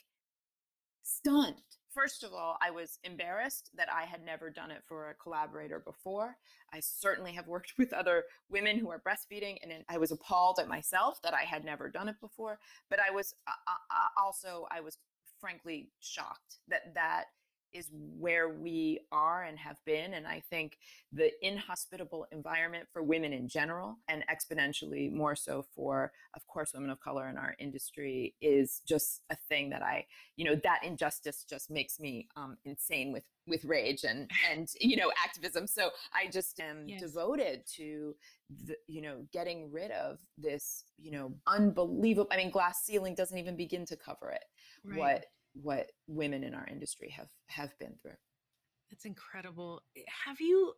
stunned. 1.02 1.56
First 1.94 2.22
of 2.22 2.32
all 2.32 2.58
i 2.62 2.70
was 2.70 2.98
embarrassed 3.04 3.70
that 3.76 3.88
i 3.92 4.04
had 4.04 4.24
never 4.24 4.50
done 4.50 4.70
it 4.70 4.82
for 4.86 5.10
a 5.10 5.14
collaborator 5.14 5.80
before. 5.80 6.36
I 6.72 6.80
certainly 6.80 7.32
have 7.32 7.46
worked 7.46 7.74
with 7.78 7.92
other 7.92 8.24
women 8.48 8.78
who 8.78 8.90
are 8.90 9.00
breastfeeding 9.00 9.56
and 9.62 9.72
i 9.88 9.98
was 9.98 10.12
appalled 10.12 10.58
at 10.60 10.68
myself 10.68 11.20
that 11.22 11.34
i 11.34 11.42
had 11.42 11.64
never 11.64 11.88
done 11.88 12.08
it 12.08 12.20
before. 12.20 12.58
But 12.90 13.00
i 13.00 13.12
was 13.12 13.34
uh, 13.46 13.52
uh, 13.66 14.22
also 14.22 14.66
i 14.70 14.80
was 14.80 14.98
frankly 15.40 15.90
shocked 16.00 16.58
that 16.68 16.94
that 16.94 17.26
is 17.72 17.88
where 17.92 18.48
we 18.48 19.00
are 19.12 19.44
and 19.44 19.58
have 19.58 19.76
been. 19.84 20.14
And 20.14 20.26
I 20.26 20.42
think 20.50 20.78
the 21.12 21.30
inhospitable 21.42 22.26
environment 22.32 22.88
for 22.92 23.02
women 23.02 23.32
in 23.32 23.48
general, 23.48 23.98
and 24.08 24.24
exponentially 24.28 25.12
more 25.12 25.36
so 25.36 25.64
for, 25.74 26.12
of 26.34 26.46
course, 26.46 26.72
women 26.74 26.90
of 26.90 27.00
color 27.00 27.28
in 27.28 27.36
our 27.36 27.54
industry, 27.58 28.34
is 28.40 28.80
just 28.86 29.22
a 29.30 29.36
thing 29.48 29.70
that 29.70 29.82
I, 29.82 30.06
you 30.36 30.44
know, 30.44 30.54
that 30.64 30.80
injustice 30.84 31.44
just 31.48 31.70
makes 31.70 32.00
me 32.00 32.28
um, 32.36 32.56
insane 32.64 33.12
with 33.12 33.24
with 33.48 33.64
rage 33.64 34.04
and 34.04 34.30
and 34.50 34.68
you 34.80 34.96
know 34.96 35.10
activism 35.24 35.66
so 35.66 35.90
i 36.12 36.30
just 36.30 36.60
am 36.60 36.84
yes. 36.86 37.00
devoted 37.00 37.62
to 37.66 38.14
the, 38.66 38.76
you 38.86 39.00
know 39.00 39.24
getting 39.32 39.72
rid 39.72 39.90
of 39.90 40.18
this 40.36 40.84
you 40.98 41.10
know 41.10 41.32
unbelievable 41.46 42.28
i 42.30 42.36
mean 42.36 42.50
glass 42.50 42.84
ceiling 42.84 43.14
doesn't 43.14 43.38
even 43.38 43.56
begin 43.56 43.84
to 43.84 43.96
cover 43.96 44.30
it 44.30 44.44
right. 44.84 44.98
what 44.98 45.24
what 45.62 45.90
women 46.06 46.44
in 46.44 46.54
our 46.54 46.66
industry 46.66 47.10
have 47.10 47.28
have 47.48 47.76
been 47.78 47.94
through. 48.02 48.16
That's 48.90 49.04
incredible. 49.04 49.82
Have 50.26 50.40
you 50.40 50.74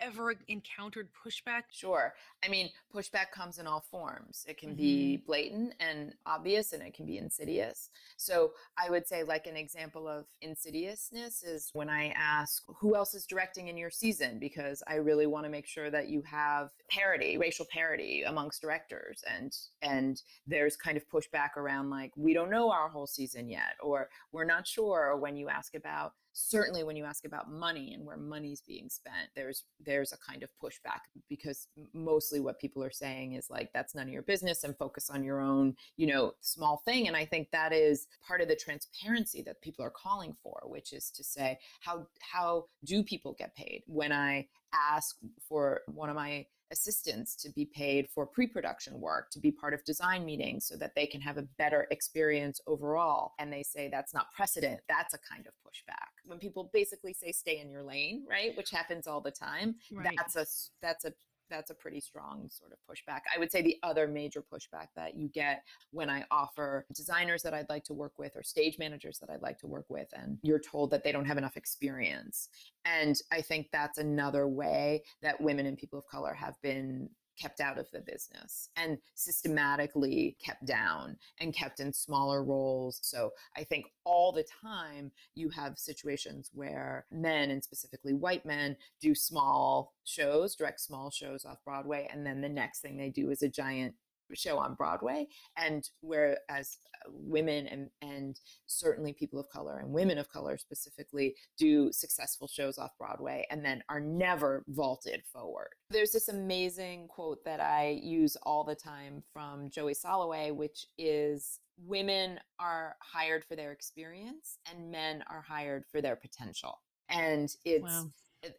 ever 0.00 0.34
encountered 0.48 1.08
pushback? 1.12 1.62
Sure. 1.70 2.14
I 2.44 2.48
mean, 2.48 2.70
pushback 2.94 3.30
comes 3.32 3.58
in 3.58 3.66
all 3.66 3.80
forms. 3.80 4.44
It 4.48 4.58
can 4.58 4.70
mm-hmm. 4.70 4.78
be 4.78 5.16
blatant 5.26 5.74
and 5.80 6.14
obvious, 6.26 6.72
and 6.72 6.82
it 6.82 6.94
can 6.94 7.06
be 7.06 7.18
insidious. 7.18 7.90
So 8.16 8.52
I 8.76 8.90
would 8.90 9.06
say, 9.06 9.22
like, 9.22 9.46
an 9.46 9.56
example 9.56 10.08
of 10.08 10.26
insidiousness 10.42 11.42
is 11.42 11.70
when 11.72 11.88
I 11.88 12.08
ask, 12.16 12.62
who 12.66 12.94
else 12.94 13.14
is 13.14 13.26
directing 13.26 13.68
in 13.68 13.76
your 13.76 13.90
season? 13.90 14.38
Because 14.38 14.82
I 14.86 14.94
really 14.94 15.26
want 15.26 15.44
to 15.44 15.50
make 15.50 15.66
sure 15.66 15.90
that 15.90 16.08
you 16.08 16.22
have 16.22 16.70
parity, 16.90 17.38
racial 17.38 17.66
parity 17.70 18.22
amongst 18.22 18.60
directors. 18.60 19.22
And, 19.28 19.56
and 19.82 20.22
there's 20.46 20.76
kind 20.76 20.96
of 20.96 21.08
pushback 21.08 21.56
around, 21.56 21.90
like, 21.90 22.12
we 22.16 22.34
don't 22.34 22.50
know 22.50 22.70
our 22.70 22.88
whole 22.88 23.06
season 23.06 23.48
yet, 23.48 23.76
or 23.82 24.08
we're 24.32 24.44
not 24.44 24.66
sure. 24.66 25.10
Or 25.10 25.16
when 25.16 25.36
you 25.36 25.48
ask 25.48 25.74
about 25.74 26.12
certainly 26.38 26.84
when 26.84 26.96
you 26.96 27.04
ask 27.04 27.24
about 27.24 27.50
money 27.50 27.92
and 27.94 28.06
where 28.06 28.16
money's 28.16 28.60
being 28.60 28.88
spent 28.88 29.28
there's 29.34 29.64
there's 29.84 30.12
a 30.12 30.18
kind 30.18 30.42
of 30.42 30.50
pushback 30.62 31.00
because 31.28 31.66
mostly 31.92 32.38
what 32.38 32.60
people 32.60 32.82
are 32.82 32.90
saying 32.90 33.32
is 33.32 33.50
like 33.50 33.70
that's 33.72 33.94
none 33.94 34.06
of 34.06 34.12
your 34.12 34.22
business 34.22 34.64
and 34.64 34.76
focus 34.76 35.10
on 35.10 35.24
your 35.24 35.40
own 35.40 35.74
you 35.96 36.06
know 36.06 36.32
small 36.40 36.82
thing. 36.84 37.08
And 37.08 37.16
i 37.16 37.24
think 37.24 37.50
that 37.50 37.72
is 37.72 38.06
part 38.26 38.40
of 38.40 38.48
the 38.48 38.56
transparency 38.56 39.42
that 39.42 39.60
people 39.60 39.84
are 39.84 39.90
calling 39.90 40.34
for 40.42 40.62
which 40.64 40.92
is 40.92 41.10
to 41.10 41.24
say 41.24 41.58
how 41.80 42.06
how 42.20 42.66
do 42.84 43.02
people 43.02 43.34
get 43.38 43.54
paid? 43.56 43.82
When 43.86 44.12
i 44.12 44.46
ask 44.72 45.16
for 45.48 45.80
one 45.86 46.10
of 46.10 46.16
my 46.16 46.46
assistants 46.70 47.34
to 47.36 47.50
be 47.50 47.64
paid 47.64 48.08
for 48.14 48.26
pre 48.26 48.46
production 48.46 49.00
work, 49.00 49.30
to 49.30 49.40
be 49.40 49.50
part 49.50 49.74
of 49.74 49.84
design 49.84 50.24
meetings 50.24 50.66
so 50.66 50.76
that 50.76 50.94
they 50.94 51.06
can 51.06 51.20
have 51.20 51.38
a 51.38 51.42
better 51.58 51.86
experience 51.90 52.60
overall. 52.66 53.32
And 53.38 53.52
they 53.52 53.62
say 53.62 53.88
that's 53.88 54.14
not 54.14 54.32
precedent. 54.34 54.80
That's 54.88 55.14
a 55.14 55.18
kind 55.18 55.46
of 55.46 55.52
pushback. 55.64 56.08
When 56.24 56.38
people 56.38 56.70
basically 56.72 57.12
say 57.12 57.32
stay 57.32 57.60
in 57.60 57.70
your 57.70 57.82
lane, 57.82 58.24
right, 58.28 58.56
which 58.56 58.70
happens 58.70 59.06
all 59.06 59.20
the 59.20 59.30
time, 59.30 59.76
right. 59.92 60.16
that's 60.16 60.36
a 60.36 60.46
that's 60.82 61.04
a 61.04 61.12
that's 61.50 61.70
a 61.70 61.74
pretty 61.74 62.00
strong 62.00 62.48
sort 62.48 62.72
of 62.72 62.78
pushback. 62.88 63.20
I 63.34 63.38
would 63.38 63.50
say 63.50 63.62
the 63.62 63.78
other 63.82 64.06
major 64.06 64.42
pushback 64.42 64.88
that 64.96 65.16
you 65.16 65.28
get 65.28 65.62
when 65.90 66.10
I 66.10 66.24
offer 66.30 66.86
designers 66.94 67.42
that 67.42 67.54
I'd 67.54 67.68
like 67.68 67.84
to 67.84 67.94
work 67.94 68.18
with 68.18 68.32
or 68.36 68.42
stage 68.42 68.78
managers 68.78 69.18
that 69.18 69.30
I'd 69.30 69.42
like 69.42 69.58
to 69.58 69.66
work 69.66 69.86
with, 69.88 70.08
and 70.12 70.38
you're 70.42 70.60
told 70.60 70.90
that 70.90 71.04
they 71.04 71.12
don't 71.12 71.24
have 71.24 71.38
enough 71.38 71.56
experience. 71.56 72.48
And 72.84 73.16
I 73.32 73.42
think 73.42 73.68
that's 73.72 73.98
another 73.98 74.48
way 74.48 75.02
that 75.22 75.40
women 75.40 75.66
and 75.66 75.76
people 75.76 75.98
of 75.98 76.06
color 76.06 76.34
have 76.34 76.54
been 76.62 77.10
kept 77.38 77.60
out 77.60 77.78
of 77.78 77.90
the 77.92 78.00
business 78.00 78.68
and 78.76 78.98
systematically 79.14 80.36
kept 80.44 80.64
down 80.64 81.16
and 81.40 81.54
kept 81.54 81.80
in 81.80 81.92
smaller 81.92 82.42
roles. 82.42 82.98
So 83.02 83.30
I 83.56 83.64
think 83.64 83.86
all 84.04 84.32
the 84.32 84.46
time 84.62 85.10
you 85.34 85.48
have 85.50 85.78
situations 85.78 86.50
where 86.52 87.06
men 87.10 87.50
and 87.50 87.62
specifically 87.62 88.14
white 88.14 88.44
men 88.44 88.76
do 89.00 89.14
small 89.14 89.92
shows, 90.04 90.54
direct 90.54 90.80
small 90.80 91.10
shows 91.10 91.44
off 91.44 91.64
Broadway, 91.64 92.08
and 92.12 92.26
then 92.26 92.40
the 92.40 92.48
next 92.48 92.80
thing 92.80 92.96
they 92.96 93.10
do 93.10 93.30
is 93.30 93.42
a 93.42 93.48
giant 93.48 93.94
show 94.36 94.58
on 94.58 94.74
Broadway, 94.74 95.26
and 95.56 95.88
whereas 96.00 96.78
uh, 97.06 97.10
women 97.12 97.66
and 97.66 97.90
and 98.02 98.38
certainly 98.66 99.12
people 99.12 99.40
of 99.40 99.48
color 99.50 99.78
and 99.78 99.92
women 99.92 100.18
of 100.18 100.28
color 100.30 100.58
specifically 100.58 101.34
do 101.56 101.90
successful 101.92 102.48
shows 102.48 102.78
off 102.78 102.96
Broadway 102.98 103.46
and 103.50 103.64
then 103.64 103.82
are 103.88 104.00
never 104.00 104.64
vaulted 104.68 105.22
forward. 105.32 105.70
There's 105.90 106.12
this 106.12 106.28
amazing 106.28 107.08
quote 107.08 107.44
that 107.44 107.60
I 107.60 108.00
use 108.02 108.36
all 108.42 108.64
the 108.64 108.74
time 108.74 109.22
from 109.32 109.70
Joey 109.70 109.94
Soloway, 109.94 110.54
which 110.54 110.86
is 110.96 111.60
women 111.86 112.40
are 112.58 112.96
hired 113.00 113.44
for 113.44 113.56
their 113.56 113.72
experience 113.72 114.58
and 114.70 114.90
men 114.90 115.22
are 115.30 115.42
hired 115.42 115.84
for 115.90 116.00
their 116.00 116.16
potential. 116.16 116.80
And 117.08 117.48
it's 117.64 117.84
wow. 117.84 118.10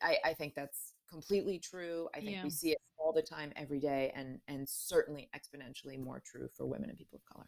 I, 0.01 0.17
I 0.25 0.33
think 0.33 0.55
that's 0.55 0.93
completely 1.09 1.59
true. 1.59 2.07
I 2.13 2.19
think 2.19 2.31
yeah. 2.31 2.43
we 2.43 2.49
see 2.49 2.71
it 2.71 2.77
all 2.97 3.13
the 3.13 3.21
time, 3.21 3.51
every 3.55 3.79
day, 3.79 4.11
and 4.15 4.39
and 4.47 4.67
certainly 4.67 5.29
exponentially 5.35 6.01
more 6.01 6.21
true 6.25 6.47
for 6.55 6.65
women 6.65 6.89
and 6.89 6.97
people 6.97 7.19
of 7.19 7.33
color. 7.33 7.47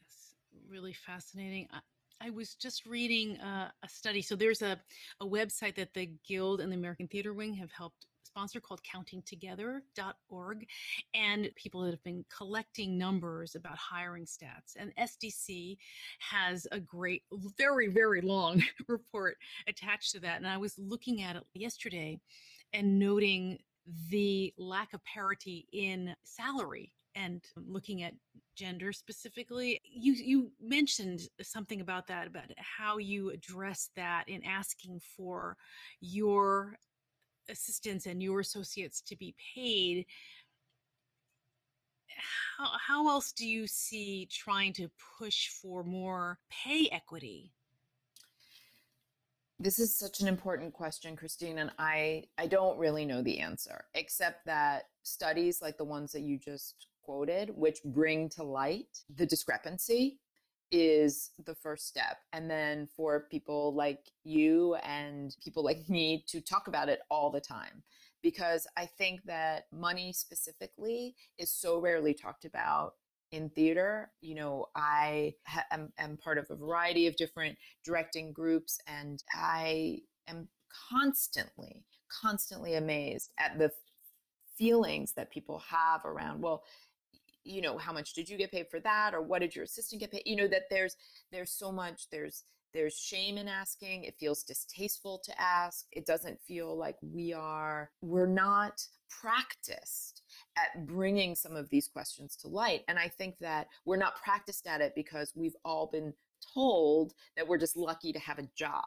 That's 0.00 0.34
really 0.68 0.92
fascinating. 0.92 1.68
I, 1.72 1.80
I 2.20 2.30
was 2.30 2.54
just 2.54 2.84
reading 2.86 3.38
uh, 3.38 3.70
a 3.82 3.88
study. 3.88 4.20
So 4.20 4.36
there's 4.36 4.62
a, 4.62 4.78
a 5.20 5.26
website 5.26 5.76
that 5.76 5.94
the 5.94 6.10
Guild 6.26 6.60
and 6.60 6.70
the 6.70 6.76
American 6.76 7.08
Theater 7.08 7.32
Wing 7.32 7.54
have 7.54 7.70
helped 7.70 8.06
sponsor 8.30 8.60
called 8.60 8.80
countingtogether.org 8.82 10.66
and 11.14 11.50
people 11.56 11.82
that 11.82 11.90
have 11.90 12.04
been 12.04 12.24
collecting 12.34 12.96
numbers 12.96 13.56
about 13.56 13.76
hiring 13.76 14.24
stats 14.24 14.76
and 14.76 14.94
SDC 14.96 15.76
has 16.20 16.66
a 16.70 16.78
great 16.78 17.22
very 17.58 17.88
very 17.88 18.20
long 18.20 18.62
report 18.88 19.36
attached 19.66 20.12
to 20.12 20.20
that 20.20 20.36
and 20.36 20.46
I 20.46 20.58
was 20.58 20.74
looking 20.78 21.22
at 21.22 21.34
it 21.34 21.42
yesterday 21.54 22.20
and 22.72 22.98
noting 22.98 23.58
the 24.10 24.52
lack 24.58 24.92
of 24.92 25.04
parity 25.04 25.66
in 25.72 26.14
salary 26.22 26.92
and 27.16 27.42
looking 27.56 28.02
at 28.02 28.14
gender 28.54 28.92
specifically 28.92 29.80
you 29.84 30.12
you 30.12 30.52
mentioned 30.60 31.22
something 31.42 31.80
about 31.80 32.06
that 32.06 32.28
about 32.28 32.44
how 32.56 32.98
you 32.98 33.30
address 33.30 33.90
that 33.96 34.24
in 34.28 34.44
asking 34.44 35.00
for 35.16 35.56
your 36.00 36.76
assistants 37.50 38.06
and 38.06 38.22
your 38.22 38.40
associates 38.40 39.00
to 39.02 39.16
be 39.16 39.34
paid. 39.54 40.06
How, 42.58 42.70
how 42.86 43.08
else 43.08 43.32
do 43.32 43.46
you 43.46 43.66
see 43.66 44.28
trying 44.30 44.72
to 44.74 44.88
push 45.18 45.48
for 45.48 45.82
more 45.82 46.38
pay 46.50 46.88
equity 46.92 47.52
this 49.60 49.78
is 49.78 49.94
such 49.94 50.20
an 50.20 50.28
important 50.28 50.72
question, 50.72 51.14
Christine, 51.14 51.58
and 51.58 51.70
I 51.78 52.24
I 52.38 52.46
don't 52.46 52.78
really 52.78 53.04
know 53.04 53.22
the 53.22 53.40
answer, 53.40 53.84
except 53.94 54.46
that 54.46 54.84
studies 55.02 55.60
like 55.60 55.76
the 55.76 55.84
ones 55.84 56.12
that 56.12 56.22
you 56.22 56.38
just 56.38 56.86
quoted, 57.02 57.50
which 57.54 57.82
bring 57.84 58.30
to 58.30 58.42
light 58.42 59.04
the 59.14 59.26
discrepancy, 59.26 60.18
is 60.72 61.32
the 61.44 61.54
first 61.54 61.86
step. 61.86 62.18
And 62.32 62.50
then 62.50 62.88
for 62.96 63.26
people 63.30 63.74
like 63.74 64.10
you 64.24 64.76
and 64.76 65.36
people 65.44 65.62
like 65.62 65.88
me 65.90 66.24
to 66.28 66.40
talk 66.40 66.66
about 66.66 66.88
it 66.88 67.00
all 67.10 67.30
the 67.30 67.40
time. 67.40 67.82
Because 68.22 68.66
I 68.76 68.86
think 68.86 69.24
that 69.24 69.64
money 69.72 70.12
specifically 70.12 71.14
is 71.38 71.52
so 71.52 71.78
rarely 71.78 72.14
talked 72.14 72.44
about 72.44 72.94
in 73.32 73.50
theater. 73.50 74.10
You 74.20 74.34
know, 74.34 74.66
I 74.74 75.34
ha- 75.46 75.66
am, 75.70 75.92
am 75.98 76.16
part 76.16 76.38
of 76.38 76.46
a 76.50 76.56
variety 76.56 77.06
of 77.06 77.16
different 77.16 77.56
directing 77.84 78.32
groups, 78.32 78.78
and 78.86 79.22
I 79.34 80.00
am 80.28 80.48
constantly, 80.90 81.84
constantly 82.08 82.74
amazed 82.74 83.32
at 83.38 83.58
the 83.58 83.70
feelings 84.56 85.12
that 85.14 85.30
people 85.30 85.58
have 85.58 86.04
around, 86.04 86.42
well, 86.42 86.62
you 87.44 87.62
know, 87.62 87.78
how 87.78 87.92
much 87.92 88.12
did 88.12 88.28
you 88.28 88.36
get 88.36 88.52
paid 88.52 88.68
for 88.70 88.80
that, 88.80 89.14
or 89.14 89.22
what 89.22 89.40
did 89.40 89.54
your 89.54 89.64
assistant 89.64 90.00
get 90.00 90.12
paid? 90.12 90.22
You 90.26 90.36
know, 90.36 90.48
that 90.48 90.64
there's 90.68 90.96
there's 91.32 91.50
so 91.50 91.72
much 91.72 92.08
there's 92.10 92.44
there's 92.72 92.96
shame 92.96 93.38
in 93.38 93.48
asking 93.48 94.04
it 94.04 94.14
feels 94.18 94.42
distasteful 94.42 95.20
to 95.24 95.40
ask 95.40 95.86
it 95.92 96.06
doesn't 96.06 96.40
feel 96.40 96.76
like 96.76 96.96
we 97.02 97.32
are 97.32 97.90
we're 98.00 98.26
not 98.26 98.84
practiced 99.08 100.22
at 100.60 100.86
bringing 100.86 101.34
some 101.34 101.56
of 101.56 101.68
these 101.70 101.88
questions 101.88 102.36
to 102.36 102.48
light 102.48 102.82
and 102.88 102.98
i 102.98 103.08
think 103.08 103.38
that 103.38 103.68
we're 103.84 103.96
not 103.96 104.16
practiced 104.22 104.66
at 104.66 104.80
it 104.80 104.92
because 104.94 105.32
we've 105.34 105.56
all 105.64 105.86
been 105.86 106.12
told 106.54 107.12
that 107.36 107.46
we're 107.46 107.58
just 107.58 107.76
lucky 107.76 108.12
to 108.12 108.18
have 108.18 108.38
a 108.38 108.48
job 108.56 108.84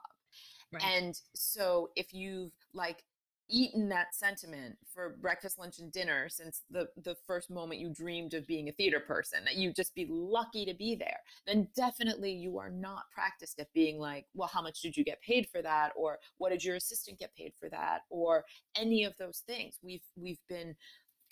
right. 0.71 0.83
and 0.83 1.19
so 1.33 1.89
if 1.95 2.13
you've 2.13 2.51
like 2.73 3.03
eaten 3.49 3.89
that 3.89 4.15
sentiment 4.15 4.77
for 4.93 5.17
breakfast, 5.21 5.59
lunch, 5.59 5.79
and 5.79 5.91
dinner 5.91 6.29
since 6.29 6.61
the, 6.71 6.87
the 7.03 7.15
first 7.27 7.49
moment 7.49 7.79
you 7.79 7.93
dreamed 7.93 8.33
of 8.33 8.47
being 8.47 8.69
a 8.69 8.71
theater 8.71 8.99
person, 8.99 9.43
that 9.43 9.55
you 9.55 9.73
just 9.73 9.93
be 9.95 10.07
lucky 10.09 10.65
to 10.65 10.73
be 10.73 10.95
there, 10.95 11.19
then 11.45 11.67
definitely 11.75 12.31
you 12.31 12.57
are 12.57 12.69
not 12.69 13.03
practiced 13.13 13.59
at 13.59 13.71
being 13.73 13.99
like, 13.99 14.25
well, 14.33 14.49
how 14.51 14.61
much 14.61 14.81
did 14.81 14.95
you 14.95 15.03
get 15.03 15.21
paid 15.21 15.47
for 15.51 15.61
that? 15.61 15.91
Or 15.95 16.19
what 16.37 16.49
did 16.49 16.63
your 16.63 16.75
assistant 16.75 17.19
get 17.19 17.35
paid 17.35 17.53
for 17.59 17.69
that? 17.69 18.01
Or 18.09 18.43
any 18.75 19.03
of 19.03 19.13
those 19.17 19.43
things. 19.45 19.77
We've 19.83 20.03
we've 20.15 20.41
been 20.49 20.75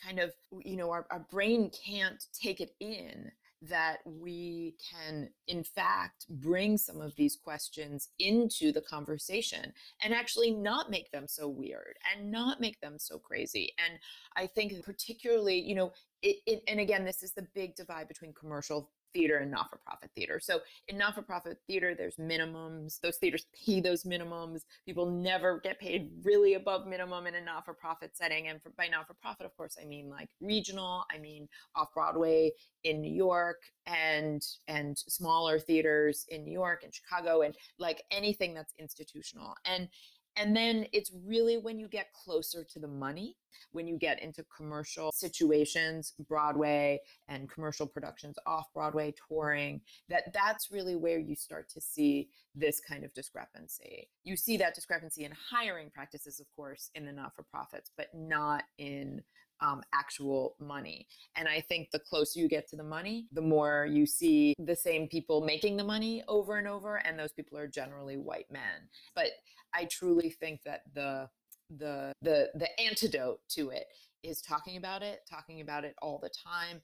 kind 0.03 0.19
of, 0.19 0.31
you 0.63 0.77
know, 0.77 0.89
our, 0.91 1.05
our 1.11 1.25
brain 1.31 1.69
can't 1.69 2.25
take 2.33 2.61
it 2.61 2.73
in 2.79 3.31
that 3.63 3.97
we 4.05 4.75
can, 4.91 5.29
in 5.47 5.63
fact, 5.63 6.25
bring 6.29 6.77
some 6.77 6.99
of 6.99 7.15
these 7.15 7.35
questions 7.35 8.09
into 8.17 8.71
the 8.71 8.81
conversation 8.81 9.71
and 10.03 10.13
actually 10.13 10.51
not 10.51 10.89
make 10.89 11.11
them 11.11 11.27
so 11.27 11.47
weird 11.47 11.95
and 12.11 12.31
not 12.31 12.59
make 12.59 12.79
them 12.81 12.97
so 12.97 13.19
crazy. 13.19 13.71
And 13.77 13.99
I 14.35 14.47
think, 14.47 14.83
particularly, 14.83 15.59
you 15.59 15.75
know, 15.75 15.93
it, 16.23 16.37
it, 16.47 16.63
and 16.67 16.79
again, 16.79 17.05
this 17.05 17.21
is 17.21 17.33
the 17.33 17.47
big 17.53 17.75
divide 17.75 18.07
between 18.07 18.33
commercial 18.33 18.89
theater 19.13 19.37
and 19.37 19.51
not 19.51 19.69
for 19.69 19.77
profit 19.77 20.09
theater. 20.15 20.39
So 20.41 20.59
in 20.87 20.97
not 20.97 21.15
for 21.15 21.21
profit 21.21 21.57
theater, 21.67 21.95
there's 21.95 22.15
minimums. 22.17 22.99
Those 23.01 23.17
theaters 23.17 23.45
pay 23.65 23.81
those 23.81 24.03
minimums. 24.03 24.61
People 24.85 25.09
never 25.09 25.59
get 25.59 25.79
paid 25.79 26.09
really 26.23 26.55
above 26.55 26.87
minimum 26.87 27.27
in 27.27 27.35
a 27.35 27.41
not 27.41 27.65
for 27.65 27.73
profit 27.73 28.11
setting. 28.15 28.47
And 28.47 28.61
for, 28.61 28.71
by 28.77 28.87
not 28.87 29.07
for 29.07 29.13
profit, 29.15 29.45
of 29.45 29.55
course, 29.55 29.77
I 29.81 29.85
mean 29.85 30.09
like 30.09 30.29
regional. 30.39 31.05
I 31.13 31.19
mean 31.19 31.47
off 31.75 31.93
Broadway 31.93 32.51
in 32.83 33.01
New 33.01 33.13
York 33.13 33.61
and 33.85 34.41
and 34.67 34.97
smaller 34.97 35.59
theaters 35.59 36.25
in 36.29 36.43
New 36.43 36.53
York 36.53 36.81
and 36.83 36.93
Chicago 36.93 37.41
and 37.41 37.55
like 37.79 38.03
anything 38.11 38.53
that's 38.53 38.73
institutional. 38.79 39.55
And 39.65 39.87
and 40.35 40.55
then 40.55 40.85
it's 40.93 41.11
really 41.25 41.57
when 41.57 41.79
you 41.79 41.87
get 41.87 42.13
closer 42.13 42.63
to 42.63 42.79
the 42.79 42.87
money, 42.87 43.37
when 43.71 43.87
you 43.87 43.97
get 43.97 44.21
into 44.21 44.45
commercial 44.55 45.11
situations, 45.13 46.13
Broadway 46.27 47.01
and 47.27 47.49
commercial 47.49 47.85
productions 47.85 48.37
off 48.45 48.71
Broadway 48.73 49.13
touring, 49.27 49.81
that 50.09 50.33
that's 50.33 50.71
really 50.71 50.95
where 50.95 51.19
you 51.19 51.35
start 51.35 51.69
to 51.69 51.81
see 51.81 52.29
this 52.55 52.79
kind 52.79 53.03
of 53.03 53.13
discrepancy. 53.13 54.09
You 54.23 54.35
see 54.35 54.57
that 54.57 54.75
discrepancy 54.75 55.25
in 55.25 55.33
hiring 55.49 55.89
practices, 55.89 56.39
of 56.39 56.47
course, 56.55 56.89
in 56.95 57.05
the 57.05 57.11
not 57.11 57.35
for 57.35 57.43
profits, 57.43 57.91
but 57.97 58.07
not 58.13 58.63
in 58.77 59.21
um, 59.61 59.83
actual 59.93 60.55
money. 60.59 61.07
And 61.35 61.47
I 61.47 61.61
think 61.61 61.91
the 61.91 61.99
closer 61.99 62.39
you 62.39 62.47
get 62.47 62.67
to 62.69 62.75
the 62.75 62.83
money, 62.83 63.27
the 63.31 63.41
more 63.41 63.87
you 63.89 64.05
see 64.05 64.55
the 64.57 64.75
same 64.75 65.07
people 65.07 65.41
making 65.41 65.77
the 65.77 65.83
money 65.83 66.23
over 66.27 66.57
and 66.57 66.67
over, 66.67 66.97
and 66.97 67.17
those 67.17 67.31
people 67.31 67.57
are 67.57 67.67
generally 67.67 68.17
white 68.17 68.51
men. 68.51 68.89
But 69.15 69.27
I 69.73 69.85
truly 69.85 70.29
think 70.29 70.61
that 70.63 70.81
the 70.93 71.29
the 71.77 72.13
the 72.21 72.49
the 72.55 72.79
antidote 72.79 73.39
to 73.49 73.69
it 73.69 73.85
is 74.23 74.41
talking 74.41 74.77
about 74.77 75.01
it, 75.01 75.21
talking 75.29 75.61
about 75.61 75.83
it 75.83 75.95
all 76.01 76.19
the 76.21 76.29
time, 76.29 76.79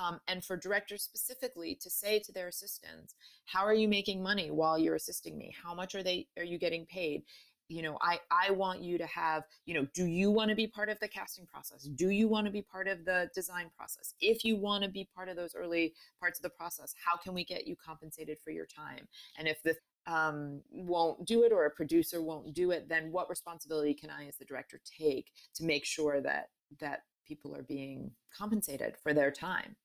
um, 0.00 0.20
and 0.28 0.44
for 0.44 0.56
directors 0.56 1.02
specifically 1.02 1.76
to 1.80 1.90
say 1.90 2.18
to 2.20 2.32
their 2.32 2.48
assistants, 2.48 3.14
"How 3.44 3.64
are 3.64 3.74
you 3.74 3.88
making 3.88 4.22
money 4.22 4.50
while 4.50 4.78
you're 4.78 4.94
assisting 4.94 5.36
me? 5.36 5.54
How 5.62 5.74
much 5.74 5.94
are 5.94 6.02
they 6.02 6.28
are 6.36 6.44
you 6.44 6.58
getting 6.58 6.86
paid?" 6.86 7.24
you 7.68 7.82
know 7.82 7.98
i 8.00 8.18
i 8.30 8.50
want 8.50 8.80
you 8.80 8.96
to 8.96 9.06
have 9.06 9.44
you 9.64 9.74
know 9.74 9.86
do 9.92 10.06
you 10.06 10.30
want 10.30 10.48
to 10.48 10.54
be 10.54 10.66
part 10.66 10.88
of 10.88 10.98
the 11.00 11.08
casting 11.08 11.46
process 11.46 11.82
do 11.82 12.10
you 12.10 12.28
want 12.28 12.46
to 12.46 12.52
be 12.52 12.62
part 12.62 12.86
of 12.86 13.04
the 13.04 13.28
design 13.34 13.70
process 13.76 14.14
if 14.20 14.44
you 14.44 14.56
want 14.56 14.84
to 14.84 14.90
be 14.90 15.08
part 15.14 15.28
of 15.28 15.36
those 15.36 15.54
early 15.54 15.92
parts 16.20 16.38
of 16.38 16.42
the 16.42 16.50
process 16.50 16.94
how 17.04 17.16
can 17.16 17.34
we 17.34 17.44
get 17.44 17.66
you 17.66 17.74
compensated 17.76 18.38
for 18.42 18.50
your 18.50 18.66
time 18.66 19.08
and 19.38 19.48
if 19.48 19.62
the 19.62 19.74
um, 20.06 20.60
won't 20.70 21.26
do 21.26 21.42
it 21.44 21.52
or 21.52 21.66
a 21.66 21.70
producer 21.70 22.22
won't 22.22 22.54
do 22.54 22.70
it 22.70 22.88
then 22.88 23.10
what 23.12 23.28
responsibility 23.28 23.94
can 23.94 24.10
i 24.10 24.26
as 24.26 24.36
the 24.36 24.44
director 24.44 24.80
take 24.98 25.32
to 25.54 25.64
make 25.64 25.84
sure 25.84 26.20
that 26.20 26.48
that 26.80 27.00
people 27.26 27.54
are 27.56 27.62
being 27.62 28.10
compensated 28.36 28.94
for 29.02 29.12
their 29.12 29.30
time 29.30 29.76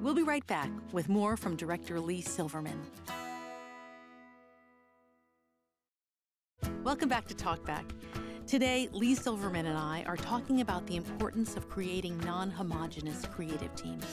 we'll 0.00 0.14
be 0.14 0.22
right 0.22 0.46
back 0.46 0.70
with 0.92 1.08
more 1.08 1.36
from 1.36 1.56
director 1.56 2.00
Lee 2.00 2.20
silverman 2.22 2.80
Welcome 6.84 7.08
back 7.08 7.28
to 7.28 7.34
Talkback. 7.34 7.84
Today, 8.52 8.90
Lee 8.92 9.14
Silverman 9.14 9.64
and 9.64 9.78
I 9.78 10.04
are 10.06 10.14
talking 10.14 10.60
about 10.60 10.86
the 10.86 10.96
importance 10.96 11.56
of 11.56 11.70
creating 11.70 12.18
non 12.18 12.50
homogenous 12.50 13.24
creative 13.24 13.74
teams. 13.76 14.04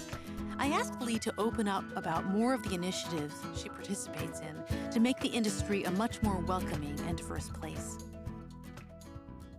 I 0.57 0.67
asked 0.67 1.01
Lee 1.01 1.19
to 1.19 1.33
open 1.37 1.67
up 1.67 1.83
about 1.97 2.23
more 2.27 2.53
of 2.53 2.63
the 2.63 2.73
initiatives 2.73 3.35
she 3.53 3.67
participates 3.67 4.39
in 4.39 4.91
to 4.91 5.01
make 5.01 5.19
the 5.19 5.27
industry 5.27 5.83
a 5.83 5.91
much 5.91 6.21
more 6.21 6.37
welcoming 6.37 6.97
and 7.05 7.17
diverse 7.17 7.49
place. 7.49 7.97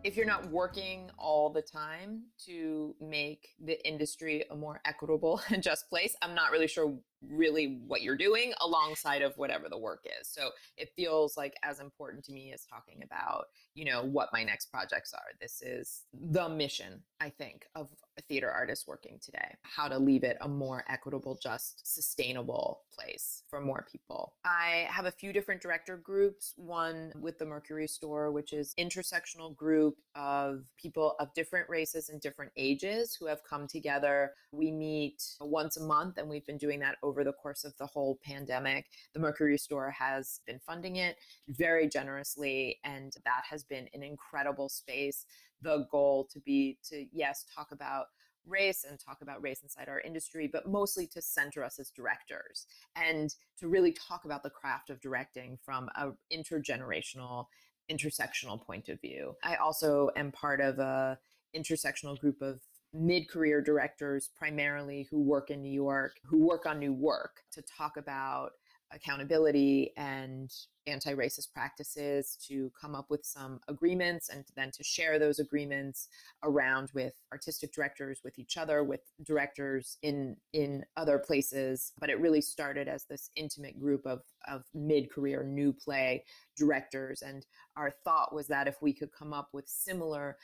If 0.02 0.16
you're 0.16 0.24
not 0.24 0.50
working 0.50 1.10
all 1.18 1.50
the 1.50 1.60
time 1.60 2.22
to 2.46 2.94
make 3.02 3.48
the 3.62 3.86
industry 3.86 4.44
a 4.50 4.56
more 4.56 4.80
equitable 4.86 5.42
and 5.50 5.62
just 5.62 5.90
place, 5.90 6.16
I'm 6.22 6.34
not 6.34 6.52
really 6.52 6.68
sure 6.68 6.94
really 7.28 7.80
what 7.86 8.00
you're 8.00 8.16
doing 8.16 8.54
alongside 8.62 9.20
of 9.20 9.36
whatever 9.36 9.68
the 9.68 9.76
work 9.76 10.06
is. 10.20 10.26
So 10.26 10.50
it 10.78 10.90
feels 10.96 11.36
like 11.36 11.54
as 11.62 11.80
important 11.80 12.24
to 12.24 12.32
me 12.32 12.52
as 12.54 12.64
talking 12.64 13.02
about, 13.04 13.48
you 13.74 13.84
know, 13.84 14.02
what 14.02 14.30
my 14.32 14.42
next 14.42 14.66
projects 14.66 15.14
are. 15.14 15.20
This 15.40 15.62
is 15.62 16.04
the 16.12 16.48
mission, 16.48 17.02
I 17.20 17.30
think, 17.30 17.66
of 17.74 17.88
a 18.18 18.22
theater 18.22 18.50
artist 18.50 18.88
working 18.88 19.18
today. 19.22 19.54
How 19.62 19.88
to 19.88 19.98
leave 19.98 20.24
it 20.24 20.36
a 20.40 20.48
more 20.48 20.84
equitable, 20.88 21.38
just 21.40 21.86
sustainable 21.86 22.82
place 22.92 23.44
for 23.48 23.60
more 23.60 23.86
people. 23.90 24.34
I 24.44 24.88
have 24.90 25.06
a 25.06 25.12
few 25.12 25.32
different 25.32 25.62
director 25.62 25.96
groups, 25.96 26.52
one 26.56 27.12
with 27.20 27.38
the 27.38 27.46
Mercury 27.46 27.86
Store, 27.86 28.32
which 28.32 28.52
is 28.52 28.74
intersectional 28.78 29.54
group 29.54 29.96
of 30.16 30.64
people 30.76 31.14
of 31.20 31.32
different 31.34 31.68
races 31.68 32.08
and 32.08 32.20
different 32.20 32.50
ages 32.56 33.16
who 33.18 33.26
have 33.26 33.44
come 33.48 33.68
together. 33.68 34.32
We 34.52 34.72
meet 34.72 35.22
once 35.40 35.76
a 35.76 35.84
month 35.84 36.18
and 36.18 36.28
we've 36.28 36.46
been 36.46 36.58
doing 36.58 36.80
that 36.80 36.96
over 37.02 37.20
over 37.20 37.24
the 37.24 37.32
course 37.32 37.64
of 37.64 37.76
the 37.76 37.86
whole 37.86 38.18
pandemic. 38.24 38.86
The 39.12 39.20
Mercury 39.20 39.58
Store 39.58 39.90
has 39.90 40.40
been 40.46 40.58
funding 40.66 40.96
it 40.96 41.16
very 41.48 41.88
generously, 41.88 42.78
and 42.84 43.12
that 43.24 43.42
has 43.48 43.59
been 43.64 43.88
an 43.94 44.02
incredible 44.02 44.68
space. 44.68 45.26
The 45.62 45.86
goal 45.90 46.28
to 46.32 46.40
be 46.40 46.78
to, 46.88 47.06
yes, 47.12 47.44
talk 47.54 47.72
about 47.72 48.06
race 48.46 48.84
and 48.88 48.98
talk 48.98 49.18
about 49.22 49.42
race 49.42 49.62
inside 49.62 49.88
our 49.88 50.00
industry, 50.00 50.48
but 50.50 50.66
mostly 50.66 51.06
to 51.08 51.22
center 51.22 51.62
us 51.62 51.78
as 51.78 51.90
directors 51.90 52.66
and 52.96 53.34
to 53.58 53.68
really 53.68 53.92
talk 53.92 54.24
about 54.24 54.42
the 54.42 54.50
craft 54.50 54.90
of 54.90 55.00
directing 55.00 55.58
from 55.62 55.88
an 55.96 56.14
intergenerational, 56.32 57.46
intersectional 57.90 58.60
point 58.64 58.88
of 58.88 59.00
view. 59.00 59.34
I 59.44 59.56
also 59.56 60.10
am 60.16 60.32
part 60.32 60.60
of 60.60 60.78
a 60.78 61.18
intersectional 61.54 62.18
group 62.18 62.40
of 62.40 62.60
mid 62.92 63.28
career 63.28 63.60
directors, 63.60 64.30
primarily 64.36 65.06
who 65.10 65.20
work 65.20 65.50
in 65.50 65.62
New 65.62 65.72
York, 65.72 66.16
who 66.24 66.38
work 66.38 66.66
on 66.66 66.78
new 66.78 66.92
work 66.92 67.42
to 67.52 67.62
talk 67.62 67.96
about 67.96 68.52
accountability 68.92 69.92
and 69.96 70.52
anti 70.86 71.14
racist 71.14 71.52
practices, 71.52 72.36
to 72.48 72.70
come 72.80 72.94
up 72.94 73.06
with 73.10 73.24
some 73.24 73.60
agreements 73.68 74.28
and 74.28 74.44
then 74.56 74.70
to 74.72 74.82
share 74.82 75.18
those 75.18 75.38
agreements 75.38 76.08
around 76.42 76.90
with 76.94 77.14
artistic 77.32 77.72
directors, 77.72 78.20
with 78.24 78.38
each 78.38 78.56
other, 78.56 78.82
with 78.82 79.00
directors 79.24 79.98
in, 80.02 80.36
in 80.52 80.84
other 80.96 81.18
places. 81.18 81.92
But 81.98 82.10
it 82.10 82.20
really 82.20 82.40
started 82.40 82.88
as 82.88 83.04
this 83.04 83.30
intimate 83.36 83.78
group 83.78 84.06
of, 84.06 84.22
of 84.48 84.64
mid 84.74 85.10
career 85.10 85.44
new 85.44 85.72
play 85.72 86.24
directors. 86.56 87.22
And 87.22 87.46
our 87.76 87.90
thought 88.04 88.34
was 88.34 88.48
that 88.48 88.68
if 88.68 88.82
we 88.82 88.92
could 88.92 89.12
come 89.12 89.32
up 89.32 89.50
with 89.52 89.68
similar 89.68 90.36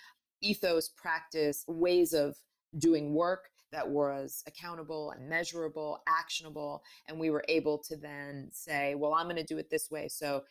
ethos, 0.42 0.88
practice, 0.88 1.64
ways 1.66 2.12
of 2.12 2.36
doing 2.78 3.14
work 3.14 3.48
that 3.72 3.88
was 3.88 4.42
accountable 4.46 5.10
and 5.12 5.28
measurable, 5.28 6.02
actionable. 6.08 6.82
And 7.08 7.18
we 7.18 7.30
were 7.30 7.44
able 7.48 7.78
to 7.78 7.96
then 7.96 8.48
say, 8.52 8.94
well, 8.94 9.14
I'm 9.14 9.26
going 9.26 9.36
to 9.36 9.44
do 9.44 9.58
it 9.58 9.70
this 9.70 9.90
way. 9.90 10.08
So 10.08 10.44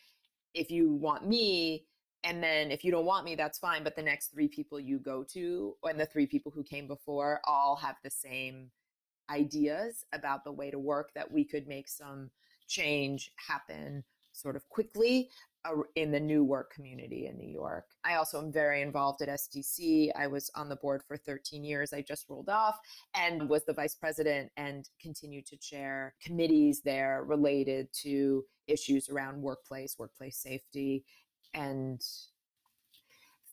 if 0.53 0.69
you 0.71 0.91
want 0.93 1.27
me, 1.27 1.85
and 2.23 2.41
then 2.41 2.71
if 2.71 2.83
you 2.83 2.91
don't 2.91 3.05
want 3.05 3.25
me, 3.25 3.35
that's 3.35 3.59
fine. 3.59 3.83
But 3.83 3.95
the 3.95 4.01
next 4.01 4.27
three 4.27 4.47
people 4.47 4.79
you 4.79 4.99
go 4.99 5.23
to, 5.33 5.75
and 5.83 5.99
the 5.99 6.05
three 6.05 6.25
people 6.25 6.51
who 6.51 6.63
came 6.63 6.87
before, 6.87 7.41
all 7.45 7.75
have 7.75 7.97
the 8.03 8.09
same 8.09 8.71
ideas 9.29 10.05
about 10.13 10.43
the 10.43 10.51
way 10.51 10.71
to 10.71 10.79
work 10.79 11.11
that 11.15 11.31
we 11.31 11.43
could 11.43 11.67
make 11.67 11.87
some 11.87 12.29
change 12.67 13.31
happen 13.35 14.03
sort 14.35 14.55
of 14.55 14.67
quickly 14.69 15.29
uh, 15.65 15.81
in 15.95 16.11
the 16.11 16.19
new 16.19 16.43
work 16.43 16.71
community 16.71 17.27
in 17.27 17.37
New 17.37 17.49
York. 17.49 17.85
I 18.03 18.15
also 18.15 18.39
am 18.39 18.51
very 18.51 18.81
involved 18.81 19.21
at 19.21 19.29
SDC. 19.29 20.11
I 20.15 20.27
was 20.27 20.51
on 20.55 20.69
the 20.69 20.75
board 20.75 21.01
for 21.07 21.17
13 21.17 21.63
years. 21.63 21.93
I 21.93 22.01
just 22.01 22.29
rolled 22.29 22.49
off 22.49 22.77
and 23.15 23.49
was 23.49 23.65
the 23.65 23.73
vice 23.73 23.95
president 23.95 24.51
and 24.57 24.87
continue 25.01 25.41
to 25.43 25.57
chair 25.57 26.13
committees 26.21 26.81
there 26.81 27.23
related 27.25 27.87
to 28.03 28.43
issues 28.67 29.09
around 29.09 29.41
workplace, 29.41 29.95
workplace 29.97 30.37
safety, 30.37 31.03
and 31.53 32.01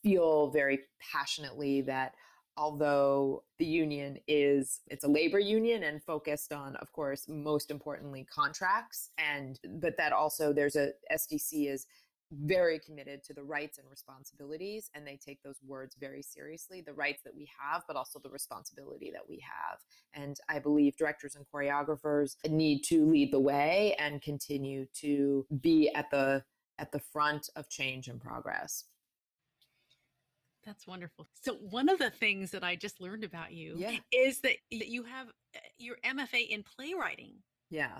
feel 0.03 0.51
very 0.51 0.81
passionately 1.11 1.81
that 1.81 2.13
although 2.57 3.43
the 3.57 3.65
union 3.65 4.17
is 4.27 4.81
it's 4.87 5.03
a 5.03 5.07
labor 5.07 5.39
union 5.39 5.83
and 5.83 6.03
focused 6.03 6.53
on 6.53 6.75
of 6.77 6.91
course 6.91 7.25
most 7.27 7.71
importantly 7.71 8.25
contracts 8.31 9.09
and 9.17 9.59
but 9.79 9.97
that 9.97 10.13
also 10.13 10.53
there's 10.53 10.75
a 10.75 10.91
SDC 11.11 11.71
is 11.71 11.87
very 12.31 12.79
committed 12.79 13.23
to 13.23 13.33
the 13.33 13.43
rights 13.43 13.77
and 13.77 13.87
responsibilities 13.89 14.89
and 14.95 15.05
they 15.05 15.17
take 15.23 15.41
those 15.43 15.59
words 15.65 15.95
very 15.99 16.21
seriously 16.21 16.81
the 16.81 16.93
rights 16.93 17.21
that 17.23 17.35
we 17.35 17.47
have 17.59 17.83
but 17.87 17.95
also 17.95 18.19
the 18.19 18.29
responsibility 18.29 19.11
that 19.11 19.27
we 19.27 19.39
have. 19.41 19.79
And 20.13 20.37
i 20.49 20.59
believe 20.59 20.95
directors 20.95 21.35
and 21.35 21.45
choreographers 21.53 22.35
need 22.47 22.83
to 22.83 23.05
lead 23.05 23.31
the 23.31 23.39
way 23.39 23.95
and 23.99 24.21
continue 24.21 24.85
to 25.01 25.45
be 25.61 25.89
at 25.93 26.09
the 26.11 26.43
at 26.79 26.91
the 26.91 26.99
front 26.99 27.49
of 27.55 27.69
change 27.69 28.07
and 28.07 28.19
progress 28.19 28.85
that's 30.65 30.87
wonderful. 30.87 31.27
So 31.41 31.55
one 31.55 31.89
of 31.89 31.99
the 31.99 32.09
things 32.09 32.51
that 32.51 32.63
I 32.63 32.75
just 32.75 33.01
learned 33.01 33.23
about 33.23 33.53
you 33.53 33.75
yeah. 33.77 33.97
is 34.11 34.39
that 34.41 34.57
you 34.69 35.03
have 35.03 35.27
uh, 35.55 35.59
your 35.77 35.97
MFA 36.05 36.49
in 36.49 36.63
playwriting. 36.63 37.35
Yeah. 37.69 37.99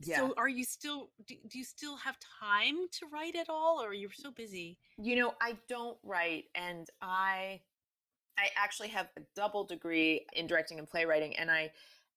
Yeah. 0.00 0.18
So 0.18 0.34
are 0.36 0.48
you 0.48 0.64
still 0.64 1.10
do, 1.26 1.34
do 1.48 1.58
you 1.58 1.64
still 1.64 1.96
have 1.96 2.16
time 2.40 2.76
to 2.92 3.06
write 3.10 3.34
at 3.34 3.48
all 3.48 3.82
or 3.82 3.94
you're 3.94 4.10
so 4.12 4.30
busy? 4.30 4.78
You 4.98 5.16
know, 5.16 5.34
I 5.40 5.56
don't 5.68 5.96
write 6.02 6.44
and 6.54 6.86
I 7.00 7.60
I 8.38 8.48
actually 8.56 8.88
have 8.88 9.08
a 9.16 9.22
double 9.34 9.64
degree 9.64 10.26
in 10.34 10.46
directing 10.46 10.78
and 10.78 10.86
playwriting 10.86 11.34
and 11.36 11.50
I 11.50 11.70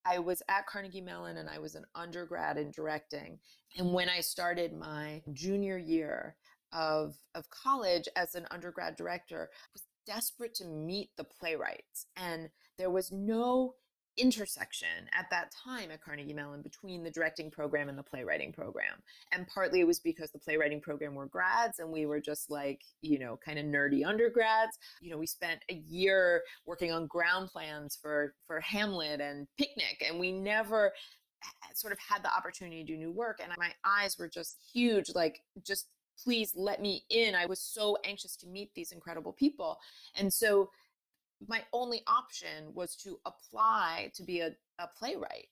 I 0.06 0.20
was 0.20 0.42
at 0.50 0.66
Carnegie 0.66 1.02
Mellon 1.02 1.38
and 1.38 1.50
I 1.50 1.60
was 1.60 1.76
an 1.76 1.86
undergrad 1.96 2.58
in 2.58 2.72
directing. 2.72 3.40
And 3.78 3.94
when 3.94 4.10
I 4.10 4.22
started 4.22 4.74
my 4.74 5.22
junior 5.34 5.78
year, 5.78 6.36
of 6.74 7.16
of 7.36 7.50
college 7.50 8.08
as 8.16 8.36
an 8.36 8.46
undergrad 8.52 8.96
director 8.96 9.50
was 9.74 9.84
desperate 10.06 10.56
to 10.56 10.66
meet 10.66 11.10
the 11.18 11.24
playwrights 11.24 12.08
and 12.16 12.50
there 12.78 12.90
was 12.90 13.12
no 13.12 13.76
intersection 14.20 15.08
at 15.14 15.30
that 15.32 15.52
time 15.52 15.92
at 15.92 16.04
Carnegie 16.04 16.34
Mellon 16.34 16.62
between 16.62 17.04
the 17.04 17.10
directing 17.10 17.50
program 17.50 17.90
and 17.90 17.98
the 17.98 18.04
playwriting 18.04 18.52
program. 18.52 19.02
And 19.32 19.48
partly 19.48 19.80
it 19.80 19.88
was 19.88 20.00
because 20.00 20.32
the 20.32 20.40
playwriting 20.40 20.82
program 20.82 21.16
were 21.16 21.26
grads 21.26 21.80
and 21.80 21.90
we 21.90 22.06
were 22.06 22.20
just 22.20 22.52
like, 22.52 22.82
you 23.02 23.18
know, 23.18 23.40
kind 23.44 23.58
of 23.58 23.66
nerdy 23.66 24.06
undergrads. 24.06 24.78
You 25.02 25.12
know, 25.12 25.18
we 25.18 25.26
spent 25.26 25.62
a 25.70 25.76
year 25.88 26.44
working 26.66 26.92
on 26.92 27.08
ground 27.08 27.50
plans 27.50 27.98
for 28.00 28.36
for 28.46 28.60
Hamlet 28.60 29.22
and 29.22 29.48
Picnic 29.58 30.04
and 30.08 30.20
we 30.20 30.32
never 30.32 30.88
eh, 30.88 31.48
eh, 31.64 31.74
sort 31.74 31.94
of 31.94 32.00
had 32.00 32.24
the 32.24 32.34
opportunity 32.34 32.84
to 32.84 32.92
do 32.92 32.98
new 32.98 33.12
work 33.12 33.40
and 33.42 33.52
my 33.58 33.72
eyes 33.86 34.18
were 34.18 34.28
just 34.28 34.58
huge 34.74 35.12
like 35.16 35.42
just 35.66 35.88
please 36.24 36.54
let 36.56 36.82
me 36.82 37.04
in. 37.10 37.36
I 37.36 37.46
was 37.46 37.60
so 37.62 37.98
anxious 38.04 38.36
to 38.38 38.48
meet 38.48 38.74
these 38.74 38.92
incredible 38.92 39.34
people. 39.34 39.80
And 40.16 40.32
so 40.32 40.70
my 41.48 41.64
only 41.72 42.02
option 42.08 42.74
was 42.74 42.96
to 42.98 43.20
apply 43.26 44.12
to 44.16 44.24
be 44.24 44.42
a, 44.42 44.52
a 44.80 44.88
playwright 44.98 45.48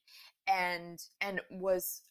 and 0.48 1.02
and 1.22 1.42
was 1.52 2.02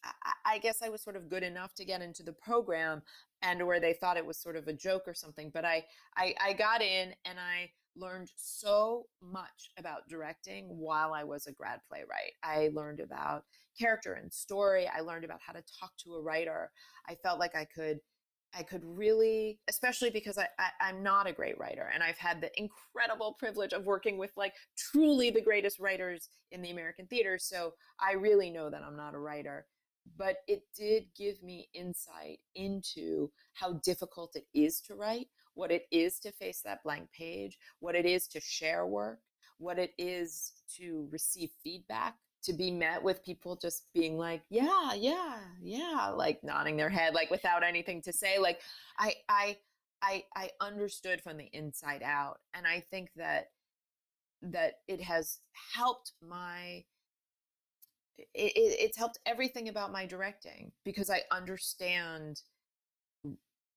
I, 0.45 0.59
guess 0.59 0.81
i 0.81 0.89
was 0.89 1.01
sort 1.01 1.15
of 1.15 1.29
good 1.29 1.43
enough 1.43 1.73
to 1.75 1.85
get 1.85 2.01
into 2.01 2.23
the 2.23 2.33
program 2.33 3.01
and 3.41 3.65
where 3.65 3.79
they 3.79 3.93
thought 3.93 4.17
it 4.17 4.25
was 4.25 4.37
sort 4.37 4.55
of 4.55 4.67
a 4.67 4.73
joke 4.73 5.03
or 5.07 5.13
something 5.13 5.51
but 5.53 5.65
I, 5.65 5.85
I 6.15 6.35
i 6.43 6.53
got 6.53 6.81
in 6.81 7.13
and 7.25 7.39
i 7.39 7.69
learned 7.95 8.29
so 8.35 9.07
much 9.21 9.71
about 9.77 10.07
directing 10.07 10.65
while 10.65 11.13
i 11.13 11.23
was 11.23 11.47
a 11.47 11.51
grad 11.51 11.79
playwright 11.89 12.33
i 12.43 12.69
learned 12.73 12.99
about 12.99 13.43
character 13.79 14.13
and 14.13 14.31
story 14.31 14.87
i 14.95 15.01
learned 15.01 15.25
about 15.25 15.39
how 15.45 15.53
to 15.53 15.63
talk 15.79 15.91
to 16.03 16.15
a 16.15 16.21
writer 16.21 16.71
i 17.09 17.15
felt 17.15 17.39
like 17.39 17.55
i 17.55 17.65
could 17.65 17.99
I 18.55 18.63
could 18.63 18.83
really, 18.83 19.59
especially 19.67 20.09
because 20.09 20.37
I, 20.37 20.47
I, 20.57 20.89
am 20.89 21.03
not 21.03 21.27
a 21.27 21.33
great 21.33 21.59
writer 21.59 21.91
and 21.93 22.01
I've 22.01 22.17
had 22.17 22.41
the 22.41 22.51
incredible 22.59 23.35
privilege 23.37 23.73
of 23.73 23.85
working 23.85 24.17
with 24.17 24.31
like 24.35 24.53
truly 24.77 25.29
the 25.29 25.41
greatest 25.41 25.79
writers 25.79 26.29
in 26.51 26.61
the 26.61 26.71
American 26.71 27.07
theater. 27.07 27.37
So 27.37 27.73
I 27.99 28.13
really 28.13 28.49
know 28.49 28.69
that 28.69 28.83
I'm 28.83 28.97
not 28.97 29.13
a 29.13 29.19
writer. 29.19 29.65
But 30.17 30.37
it 30.47 30.63
did 30.73 31.07
give 31.17 31.43
me 31.43 31.67
insight 31.73 32.39
into 32.55 33.29
how 33.53 33.73
difficult 33.83 34.37
it 34.37 34.45
is 34.53 34.79
to 34.81 34.95
write, 34.95 35.27
what 35.53 35.69
it 35.69 35.83
is 35.91 36.17
to 36.19 36.31
face 36.31 36.61
that 36.63 36.81
blank 36.83 37.11
page, 37.11 37.57
what 37.81 37.93
it 37.93 38.05
is 38.05 38.25
to 38.29 38.39
share 38.39 38.87
work, 38.87 39.19
what 39.57 39.77
it 39.77 39.91
is 39.97 40.53
to 40.77 41.09
receive 41.11 41.49
feedback 41.61 42.15
to 42.43 42.53
be 42.53 42.71
met 42.71 43.01
with 43.01 43.23
people 43.23 43.55
just 43.55 43.85
being 43.93 44.17
like 44.17 44.41
yeah 44.49 44.93
yeah 44.93 45.39
yeah 45.61 46.11
like 46.15 46.43
nodding 46.43 46.77
their 46.77 46.89
head 46.89 47.13
like 47.13 47.29
without 47.31 47.63
anything 47.63 48.01
to 48.01 48.13
say 48.13 48.37
like 48.39 48.59
i 48.99 49.13
i 49.27 49.57
i 50.01 50.23
i 50.35 50.49
understood 50.61 51.21
from 51.21 51.37
the 51.37 51.49
inside 51.53 52.03
out 52.03 52.39
and 52.53 52.65
i 52.67 52.79
think 52.79 53.09
that 53.15 53.47
that 54.41 54.75
it 54.87 55.01
has 55.01 55.39
helped 55.75 56.13
my 56.21 56.83
it, 58.17 58.51
it's 58.55 58.97
helped 58.97 59.19
everything 59.25 59.69
about 59.69 59.91
my 59.91 60.05
directing 60.05 60.71
because 60.85 61.09
i 61.09 61.21
understand 61.31 62.41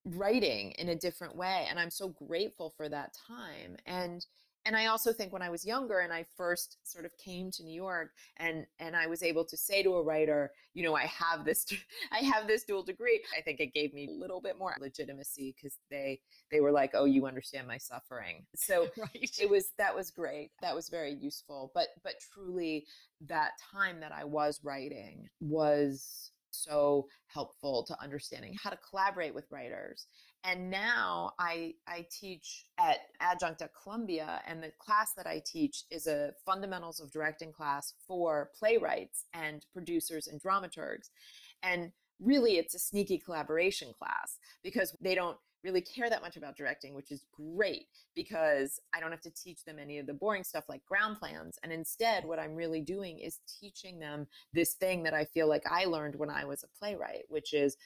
writing 0.04 0.72
in 0.72 0.88
a 0.88 0.96
different 0.96 1.34
way 1.36 1.66
and 1.68 1.78
i'm 1.78 1.90
so 1.90 2.08
grateful 2.08 2.72
for 2.76 2.88
that 2.88 3.14
time 3.26 3.76
and 3.86 4.26
and 4.64 4.76
i 4.76 4.86
also 4.86 5.12
think 5.12 5.32
when 5.32 5.42
i 5.42 5.50
was 5.50 5.64
younger 5.64 6.00
and 6.00 6.12
i 6.12 6.24
first 6.36 6.78
sort 6.82 7.04
of 7.04 7.16
came 7.18 7.50
to 7.50 7.62
new 7.62 7.74
york 7.74 8.10
and 8.38 8.66
and 8.78 8.96
i 8.96 9.06
was 9.06 9.22
able 9.22 9.44
to 9.44 9.56
say 9.56 9.82
to 9.82 9.94
a 9.94 10.02
writer 10.02 10.50
you 10.74 10.82
know 10.82 10.94
i 10.94 11.06
have 11.06 11.44
this 11.44 11.66
i 12.12 12.18
have 12.18 12.46
this 12.46 12.64
dual 12.64 12.82
degree 12.82 13.22
i 13.36 13.40
think 13.40 13.60
it 13.60 13.72
gave 13.74 13.92
me 13.94 14.08
a 14.08 14.20
little 14.20 14.40
bit 14.40 14.58
more 14.58 14.74
legitimacy 14.80 15.54
because 15.56 15.76
they 15.90 16.20
they 16.50 16.60
were 16.60 16.72
like 16.72 16.90
oh 16.94 17.04
you 17.04 17.26
understand 17.26 17.66
my 17.66 17.78
suffering. 17.78 18.44
So 18.54 18.88
right. 18.96 19.36
it 19.40 19.48
was 19.48 19.72
that 19.78 19.94
was 19.94 20.10
great. 20.10 20.50
That 20.62 20.74
was 20.74 20.88
very 20.88 21.14
useful. 21.14 21.70
But 21.74 21.88
but 22.02 22.14
truly 22.32 22.86
that 23.26 23.52
time 23.72 24.00
that 24.00 24.12
i 24.12 24.24
was 24.24 24.60
writing 24.62 25.28
was 25.40 26.32
so 26.64 27.06
helpful 27.26 27.84
to 27.86 28.02
understanding 28.02 28.54
how 28.62 28.70
to 28.70 28.78
collaborate 28.88 29.34
with 29.34 29.46
writers 29.50 30.06
and 30.44 30.70
now 30.70 31.32
I 31.38 31.74
I 31.86 32.06
teach 32.10 32.64
at 32.78 32.98
adjunct 33.20 33.62
at 33.62 33.70
Columbia, 33.82 34.40
and 34.46 34.62
the 34.62 34.72
class 34.78 35.12
that 35.16 35.26
I 35.26 35.42
teach 35.44 35.84
is 35.90 36.06
a 36.06 36.32
fundamentals 36.46 37.00
of 37.00 37.10
directing 37.10 37.52
class 37.52 37.92
for 38.06 38.50
playwrights 38.58 39.26
and 39.34 39.64
producers 39.72 40.28
and 40.28 40.40
dramaturgs, 40.42 41.10
and 41.62 41.92
really 42.20 42.56
it's 42.56 42.74
a 42.74 42.78
sneaky 42.78 43.18
collaboration 43.18 43.92
class 43.98 44.38
because 44.62 44.96
they 45.00 45.14
don't 45.14 45.38
really 45.62 45.80
care 45.80 46.08
that 46.08 46.22
much 46.22 46.36
about 46.36 46.56
directing, 46.56 46.94
which 46.94 47.10
is 47.10 47.24
great 47.32 47.86
because 48.14 48.80
I 48.94 49.00
don't 49.00 49.10
have 49.10 49.20
to 49.22 49.30
teach 49.30 49.64
them 49.64 49.78
any 49.78 49.98
of 49.98 50.06
the 50.06 50.14
boring 50.14 50.44
stuff 50.44 50.64
like 50.68 50.84
ground 50.84 51.18
plans. 51.18 51.58
And 51.62 51.72
instead, 51.72 52.24
what 52.24 52.38
I'm 52.38 52.54
really 52.54 52.80
doing 52.80 53.18
is 53.18 53.40
teaching 53.60 53.98
them 53.98 54.26
this 54.52 54.74
thing 54.74 55.02
that 55.04 55.14
I 55.14 55.24
feel 55.24 55.48
like 55.48 55.64
I 55.70 55.84
learned 55.84 56.16
when 56.16 56.30
I 56.30 56.44
was 56.44 56.64
a 56.64 56.78
playwright, 56.78 57.24
which 57.28 57.52
is 57.52 57.76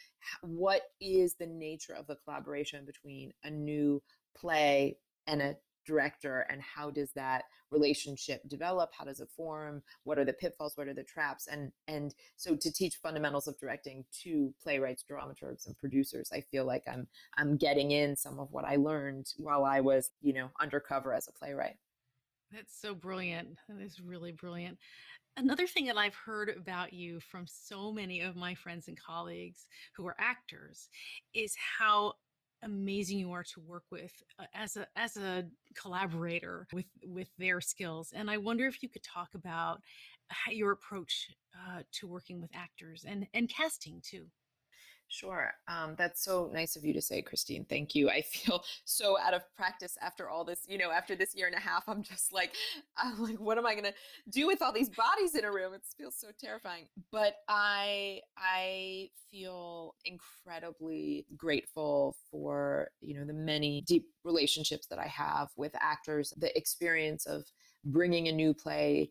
what 0.43 0.83
is 1.01 1.35
the 1.35 1.47
nature 1.47 1.95
of 1.95 2.07
the 2.07 2.17
collaboration 2.25 2.85
between 2.85 3.33
a 3.45 3.51
new 3.51 4.03
play 4.37 4.97
and 5.27 5.41
a 5.43 5.57
director 5.87 6.47
and 6.51 6.61
how 6.63 6.91
does 6.91 7.13
that 7.13 7.45
relationship 7.71 8.41
develop? 8.49 8.91
How 8.97 9.05
does 9.05 9.21
it 9.21 9.29
form? 9.37 9.83
What 10.05 10.19
are 10.19 10.25
the 10.25 10.33
pitfalls? 10.33 10.77
What 10.77 10.89
are 10.89 10.95
the 10.95 11.03
traps? 11.05 11.47
And 11.47 11.73
and 11.89 12.15
so 12.37 12.57
to 12.57 12.73
teach 12.73 12.97
fundamentals 12.97 13.49
of 13.49 13.59
directing 13.59 14.05
to 14.23 14.55
playwrights 14.63 15.05
dramaturgs 15.11 15.67
and 15.67 15.77
producers 15.79 16.31
i 16.33 16.41
feel 16.41 16.65
like 16.65 16.83
i'm 16.91 17.07
i'm 17.37 17.57
getting 17.57 17.91
in 17.91 18.17
some 18.17 18.39
of 18.39 18.49
what 18.51 18.65
i 18.65 18.77
learned 18.77 19.27
while 19.39 19.65
i 19.65 19.81
was 19.81 20.11
you 20.21 20.33
know 20.33 20.51
undercover 20.61 21.13
as 21.13 21.29
a 21.29 21.33
playwright. 21.33 21.77
That's 22.53 22.81
so 22.81 22.95
brilliant. 22.95 23.49
That 23.69 23.81
is 23.81 24.01
really 24.01 24.33
brilliant. 24.33 24.79
Another 25.37 25.67
thing 25.67 25.87
that 25.87 25.97
I've 25.97 26.15
heard 26.15 26.51
about 26.57 26.93
you 26.93 27.19
from 27.19 27.47
so 27.49 27.91
many 27.91 28.21
of 28.21 28.37
my 28.37 28.55
friends 28.55 28.87
and 28.87 28.97
colleagues 28.97 29.67
who 29.97 30.07
are 30.07 30.15
actors 30.21 30.89
is 31.35 31.57
how 31.79 32.13
amazing 32.65 33.19
you 33.19 33.33
are 33.33 33.45
to 33.45 33.61
work 33.61 33.85
with 33.91 34.13
uh, 34.39 34.45
as 34.55 34.77
a 34.77 34.87
as 34.97 35.17
a 35.17 35.45
collaborator 35.77 36.67
with 36.73 36.87
with 37.07 37.29
their 37.39 37.61
skills 37.61 38.13
and 38.15 38.31
i 38.31 38.37
wonder 38.37 38.67
if 38.67 38.83
you 38.83 38.89
could 38.89 39.03
talk 39.03 39.29
about 39.35 39.81
your 40.51 40.73
approach 40.73 41.29
uh, 41.55 41.83
to 41.93 42.07
working 42.07 42.41
with 42.41 42.51
actors 42.55 43.05
and 43.07 43.27
and 43.35 43.49
casting 43.49 44.01
too 44.03 44.27
Sure. 45.09 45.53
Um, 45.69 45.95
that's 45.97 46.25
so 46.25 46.51
nice 46.53 46.75
of 46.77 46.85
you 46.85 46.93
to 46.95 47.01
say, 47.01 47.23
Christine. 47.23 47.65
Thank 47.69 47.95
you. 47.95 48.11
I 48.11 48.23
feel 48.33 48.65
so 48.85 49.19
out 49.21 49.35
of 49.35 49.43
practice 49.57 49.97
after 50.01 50.29
all 50.29 50.45
this, 50.45 50.61
you 50.67 50.77
know, 50.79 50.91
after 50.91 51.15
this 51.15 51.35
year 51.35 51.47
and 51.47 51.55
a 51.55 51.61
half, 51.61 51.89
I'm 51.89 52.03
just 52.03 52.33
like, 52.33 52.55
I'm 52.97 53.23
like, 53.23 53.39
what 53.39 53.59
am 53.59 53.67
I 53.67 53.75
going 53.75 53.85
to 53.85 53.95
do 54.31 54.47
with 54.47 54.61
all 54.63 54.73
these 54.73 54.89
bodies 54.91 55.35
in 55.35 55.45
a 55.45 55.53
room? 55.53 55.75
It 55.75 55.83
feels 55.97 56.17
so 56.19 56.29
terrifying. 56.41 56.87
But 57.13 57.37
I, 57.49 58.21
I 58.37 59.11
feel 59.31 59.95
incredibly 60.05 61.27
grateful 61.37 62.17
for, 62.31 62.89
you 63.01 63.15
know, 63.19 63.25
the 63.25 63.35
many 63.35 63.83
deep 63.87 64.07
relationships 64.25 64.87
that 64.89 64.99
I 64.99 65.07
have 65.07 65.49
with 65.57 65.73
actors, 65.79 66.33
the 66.37 66.57
experience 66.59 67.27
of 67.27 67.45
bringing 67.85 68.29
a 68.29 68.33
new 68.33 68.53
play 68.55 69.11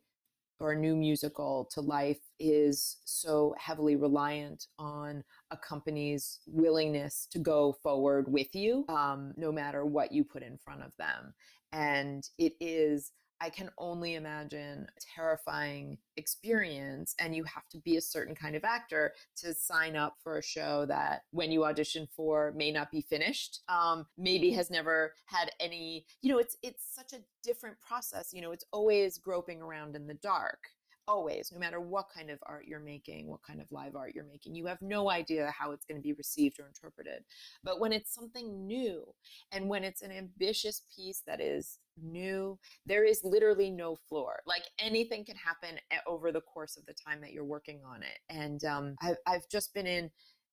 or 0.60 0.72
a 0.72 0.80
new 0.80 0.96
musical 0.96 1.68
to 1.74 1.82
life 1.82 2.20
is 2.40 2.98
so 3.06 3.54
heavily 3.58 3.96
reliant 3.96 4.68
on 4.80 5.24
a 5.54 5.58
company's 5.58 6.40
willingness 6.48 7.28
to 7.32 7.40
go 7.40 7.78
forward 7.84 8.32
with 8.32 8.54
you, 8.56 8.86
um, 8.90 9.34
no 9.38 9.52
matter 9.52 9.86
what 9.86 10.12
you 10.12 10.24
put 10.24 10.44
in 10.44 10.58
front 10.58 10.82
of 10.82 10.92
them. 10.98 11.34
And 11.72 12.28
it 12.38 12.54
is 12.60 13.12
I 13.44 13.50
can 13.50 13.70
only 13.78 14.16
imagine 14.16 14.88
a 14.88 15.02
terrifying 15.16 15.98
experience. 16.16 17.14
And 17.20 17.36
you 17.36 17.44
have 17.44 17.68
to 17.72 17.78
be 17.80 17.98
a 17.98 18.02
certain 18.02 18.36
kind 18.36 18.56
of 18.56 18.64
actor 18.64 19.14
to 19.38 19.54
sign 19.54 19.98
up 19.98 20.16
for 20.24 20.38
a 20.38 20.44
show 20.44 20.86
that 20.86 21.24
when 21.32 21.52
you 21.52 21.66
audition 21.66 22.08
for 22.16 22.54
may 22.56 22.72
not 22.72 22.90
be 22.90 23.02
finished, 23.02 23.60
um, 23.68 24.06
maybe 24.18 24.52
has 24.52 24.72
never 24.72 25.14
had 25.26 25.52
any, 25.60 26.06
you 26.22 26.32
know, 26.32 26.40
it's 26.40 26.56
it's 26.64 26.86
such 26.96 27.12
a 27.12 27.24
different 27.44 27.76
process. 27.86 28.32
You 28.32 28.42
know, 28.42 28.54
it's 28.54 28.66
always 28.72 29.18
groping 29.18 29.62
around 29.62 29.98
in 29.98 30.08
the 30.08 30.14
dark 30.14 30.60
always, 31.08 31.52
no 31.52 31.60
matter 31.60 31.80
what 31.80 32.08
kind 32.16 32.30
of 32.30 32.40
art 32.46 32.66
you're 32.68 32.80
making, 32.80 33.28
what 33.28 33.44
kind 33.44 33.62
of 33.62 33.72
live 33.72 33.96
art 33.96 34.14
you're 34.16 34.24
making, 34.26 34.56
you 34.56 34.66
have 34.66 34.82
no 34.82 35.10
idea 35.10 35.54
how 35.58 35.72
it's 35.72 35.86
going 35.86 35.98
to 35.98 36.04
be 36.04 36.14
received 36.14 36.60
or 36.60 36.68
interpreted. 36.68 37.24
But 37.64 37.80
when 37.80 37.94
it's 37.94 38.14
something 38.14 38.66
new 38.66 39.04
and 39.52 39.70
when 39.70 39.84
it's 39.84 40.02
an 40.02 40.12
ambitious 40.12 40.84
piece 40.96 41.22
that 41.28 41.42
is 41.42 41.80
new, 42.02 42.58
there 42.86 43.04
is 43.04 43.24
literally 43.24 43.70
no 43.70 43.96
floor. 43.96 44.40
Like 44.46 44.64
anything 44.80 45.26
can 45.26 45.36
happen 45.36 45.80
over 46.08 46.32
the 46.32 46.42
course 46.42 46.78
of 46.78 46.86
the 46.86 46.94
time 46.94 47.22
that 47.22 47.34
you're 47.34 47.46
working 47.46 47.82
on 47.86 48.04
it. 48.04 48.20
And 48.30 48.64
um, 48.64 48.96
I've, 49.02 49.18
I've 49.28 49.50
just 49.50 49.74
been 49.74 49.88
in, 49.88 50.10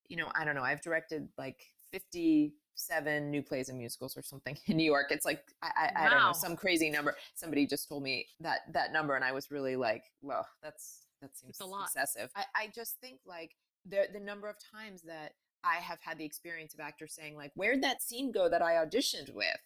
you 0.08 0.16
know, 0.16 0.28
I 0.34 0.44
don't 0.44 0.54
know, 0.54 0.62
I've 0.62 0.82
directed 0.82 1.28
like 1.38 1.58
50 1.92 2.54
seven 2.80 3.30
new 3.30 3.42
plays 3.42 3.68
and 3.68 3.78
musicals 3.78 4.16
or 4.16 4.22
something 4.22 4.56
in 4.66 4.76
New 4.76 4.84
York. 4.84 5.06
It's 5.10 5.24
like 5.24 5.42
I, 5.62 5.68
I, 5.68 5.82
wow. 5.84 6.06
I, 6.06 6.10
don't 6.10 6.22
know 6.22 6.32
some 6.32 6.56
crazy 6.56 6.90
number. 6.90 7.16
Somebody 7.34 7.66
just 7.66 7.88
told 7.88 8.02
me 8.02 8.26
that 8.40 8.60
that 8.72 8.92
number, 8.92 9.14
and 9.14 9.24
I 9.24 9.32
was 9.32 9.50
really 9.50 9.76
like, 9.76 10.04
well, 10.22 10.46
that's 10.62 11.06
that 11.20 11.36
seems 11.36 11.50
it's 11.50 11.60
a 11.60 11.66
lot. 11.66 11.84
excessive. 11.84 12.30
I, 12.34 12.44
I 12.54 12.68
just 12.74 12.96
think 13.00 13.20
like 13.26 13.52
the 13.86 14.06
the 14.12 14.20
number 14.20 14.48
of 14.48 14.56
times 14.72 15.02
that 15.02 15.32
I 15.62 15.76
have 15.76 15.98
had 16.00 16.18
the 16.18 16.24
experience 16.24 16.74
of 16.74 16.80
actors 16.80 17.14
saying 17.14 17.36
like, 17.36 17.52
where'd 17.54 17.82
that 17.82 18.02
scene 18.02 18.32
go 18.32 18.48
that 18.48 18.62
I 18.62 18.74
auditioned 18.74 19.34
with? 19.34 19.60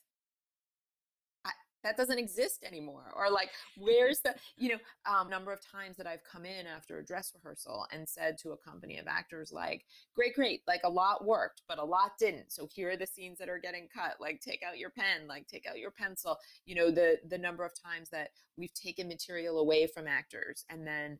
That 1.85 1.97
doesn't 1.97 2.19
exist 2.19 2.65
anymore 2.65 3.13
or 3.17 3.31
like 3.31 3.51
where's 3.79 4.21
the 4.21 4.35
you 4.57 4.71
know 4.71 4.79
um, 5.07 5.31
number 5.31 5.53
of 5.53 5.61
times 5.65 5.97
that 5.97 6.07
i've 6.07 6.25
come 6.25 6.45
in 6.45 6.67
after 6.67 6.99
a 6.99 7.05
dress 7.05 7.33
rehearsal 7.35 7.87
and 7.93 8.09
said 8.09 8.37
to 8.37 8.51
a 8.51 8.57
company 8.57 8.99
of 8.99 9.07
actors 9.07 9.53
like 9.53 9.85
great 10.17 10.35
great 10.35 10.63
like 10.67 10.81
a 10.85 10.89
lot 10.89 11.25
worked 11.25 11.63
but 11.69 11.79
a 11.79 11.85
lot 11.85 12.13
didn't. 12.19 12.53
So 12.53 12.67
here 12.73 12.91
are 12.91 12.97
the 12.97 13.07
scenes 13.07 13.39
that 13.39 13.49
are 13.49 13.59
getting 13.59 13.89
cut 13.95 14.17
like 14.21 14.41
take 14.41 14.63
out 14.67 14.79
your 14.79 14.91
pen 14.91 15.27
like 15.29 15.47
take 15.47 15.67
out 15.67 15.79
your 15.79 15.91
pencil. 15.91 16.39
You 16.67 16.75
know 16.75 16.91
the 16.91 17.19
the 17.29 17.39
number 17.39 17.65
of 17.65 17.73
times 17.81 18.11
that 18.11 18.31
we've 18.57 18.75
taken 18.75 19.09
material 19.09 19.59
away 19.59 19.87
from 19.87 20.07
actors 20.07 20.65
and 20.71 20.87
then 20.87 21.19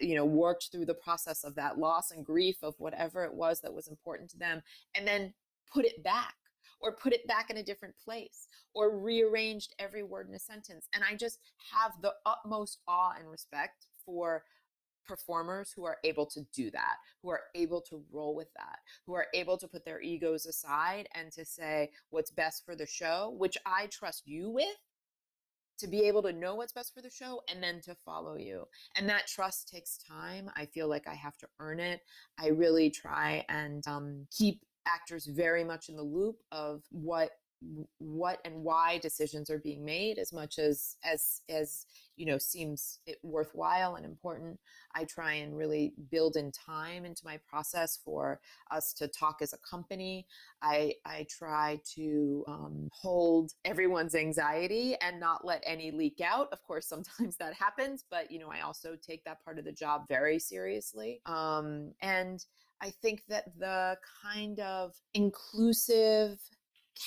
you 0.00 0.14
know 0.14 0.24
worked 0.24 0.70
through 0.72 0.86
the 0.86 0.94
process 0.94 1.44
of 1.44 1.54
that 1.56 1.78
loss 1.78 2.10
and 2.10 2.24
grief 2.24 2.56
of 2.62 2.74
whatever 2.78 3.24
it 3.24 3.34
was 3.34 3.60
that 3.60 3.74
was 3.74 3.88
important 3.88 4.30
to 4.30 4.38
them 4.38 4.62
and 4.94 5.06
then 5.06 5.34
put 5.72 5.84
it 5.84 6.02
back 6.02 6.34
or 6.80 6.92
put 6.92 7.12
it 7.12 7.26
back 7.26 7.50
in 7.50 7.56
a 7.56 7.62
different 7.62 7.94
place 8.02 8.48
or 8.74 8.98
rearranged 8.98 9.74
every 9.78 10.02
word 10.02 10.28
in 10.28 10.34
a 10.34 10.38
sentence. 10.38 10.88
And 10.94 11.04
I 11.04 11.16
just 11.16 11.38
have 11.72 11.92
the 12.02 12.14
utmost 12.26 12.80
awe 12.88 13.14
and 13.18 13.30
respect 13.30 13.86
for 14.04 14.44
performers 15.06 15.72
who 15.74 15.84
are 15.84 15.98
able 16.04 16.26
to 16.26 16.40
do 16.54 16.70
that, 16.70 16.96
who 17.22 17.28
are 17.30 17.42
able 17.54 17.80
to 17.82 18.02
roll 18.10 18.34
with 18.34 18.52
that, 18.54 18.78
who 19.06 19.14
are 19.14 19.26
able 19.34 19.58
to 19.58 19.68
put 19.68 19.84
their 19.84 20.00
egos 20.00 20.46
aside 20.46 21.08
and 21.14 21.30
to 21.32 21.44
say 21.44 21.90
what's 22.10 22.30
best 22.30 22.64
for 22.64 22.74
the 22.74 22.86
show, 22.86 23.34
which 23.38 23.58
I 23.66 23.86
trust 23.88 24.26
you 24.26 24.50
with 24.50 24.76
to 25.78 25.88
be 25.88 26.02
able 26.02 26.22
to 26.22 26.32
know 26.32 26.54
what's 26.54 26.72
best 26.72 26.94
for 26.94 27.02
the 27.02 27.10
show 27.10 27.42
and 27.50 27.62
then 27.62 27.80
to 27.82 27.96
follow 28.04 28.36
you. 28.36 28.64
And 28.96 29.08
that 29.08 29.26
trust 29.26 29.68
takes 29.68 29.98
time. 29.98 30.50
I 30.56 30.66
feel 30.66 30.88
like 30.88 31.08
I 31.08 31.14
have 31.14 31.36
to 31.38 31.48
earn 31.58 31.80
it. 31.80 32.00
I 32.38 32.48
really 32.48 32.90
try 32.90 33.44
and 33.48 33.86
um, 33.86 34.26
keep 34.30 34.60
actors 34.86 35.26
very 35.26 35.64
much 35.64 35.88
in 35.88 35.96
the 35.96 36.02
loop 36.02 36.36
of 36.52 36.82
what 36.90 37.30
what 37.98 38.40
and 38.44 38.54
why 38.62 38.98
decisions 38.98 39.50
are 39.50 39.58
being 39.58 39.84
made 39.84 40.18
as 40.18 40.32
much 40.32 40.58
as 40.58 40.96
as 41.04 41.40
as 41.48 41.86
you 42.16 42.26
know 42.26 42.38
seems 42.38 42.98
worthwhile 43.22 43.94
and 43.94 44.04
important 44.04 44.58
i 44.94 45.04
try 45.04 45.34
and 45.34 45.56
really 45.56 45.94
build 46.10 46.36
in 46.36 46.52
time 46.52 47.04
into 47.04 47.22
my 47.24 47.38
process 47.48 47.98
for 48.04 48.40
us 48.70 48.92
to 48.92 49.08
talk 49.08 49.38
as 49.40 49.52
a 49.52 49.58
company. 49.58 50.26
I 50.62 50.94
i 51.04 51.26
try 51.28 51.80
to 51.94 52.44
um, 52.46 52.88
hold 52.92 53.52
everyone's 53.64 54.14
anxiety 54.14 54.96
and 55.00 55.18
not 55.20 55.44
let 55.44 55.62
any 55.66 55.90
leak 55.90 56.20
out. 56.20 56.48
Of 56.52 56.62
course 56.62 56.86
sometimes 56.94 57.36
that 57.38 57.54
happens 57.54 58.04
but 58.10 58.30
you 58.30 58.38
know 58.38 58.50
i 58.50 58.60
also 58.60 58.96
take 59.00 59.24
that 59.24 59.44
part 59.44 59.58
of 59.58 59.64
the 59.64 59.72
job 59.72 60.04
very 60.08 60.38
seriously. 60.38 61.20
Um, 61.26 61.92
and 62.02 62.44
I 62.80 62.90
think 62.90 63.22
that 63.28 63.44
the 63.58 63.96
kind 64.22 64.60
of 64.60 64.94
inclusive 65.14 66.38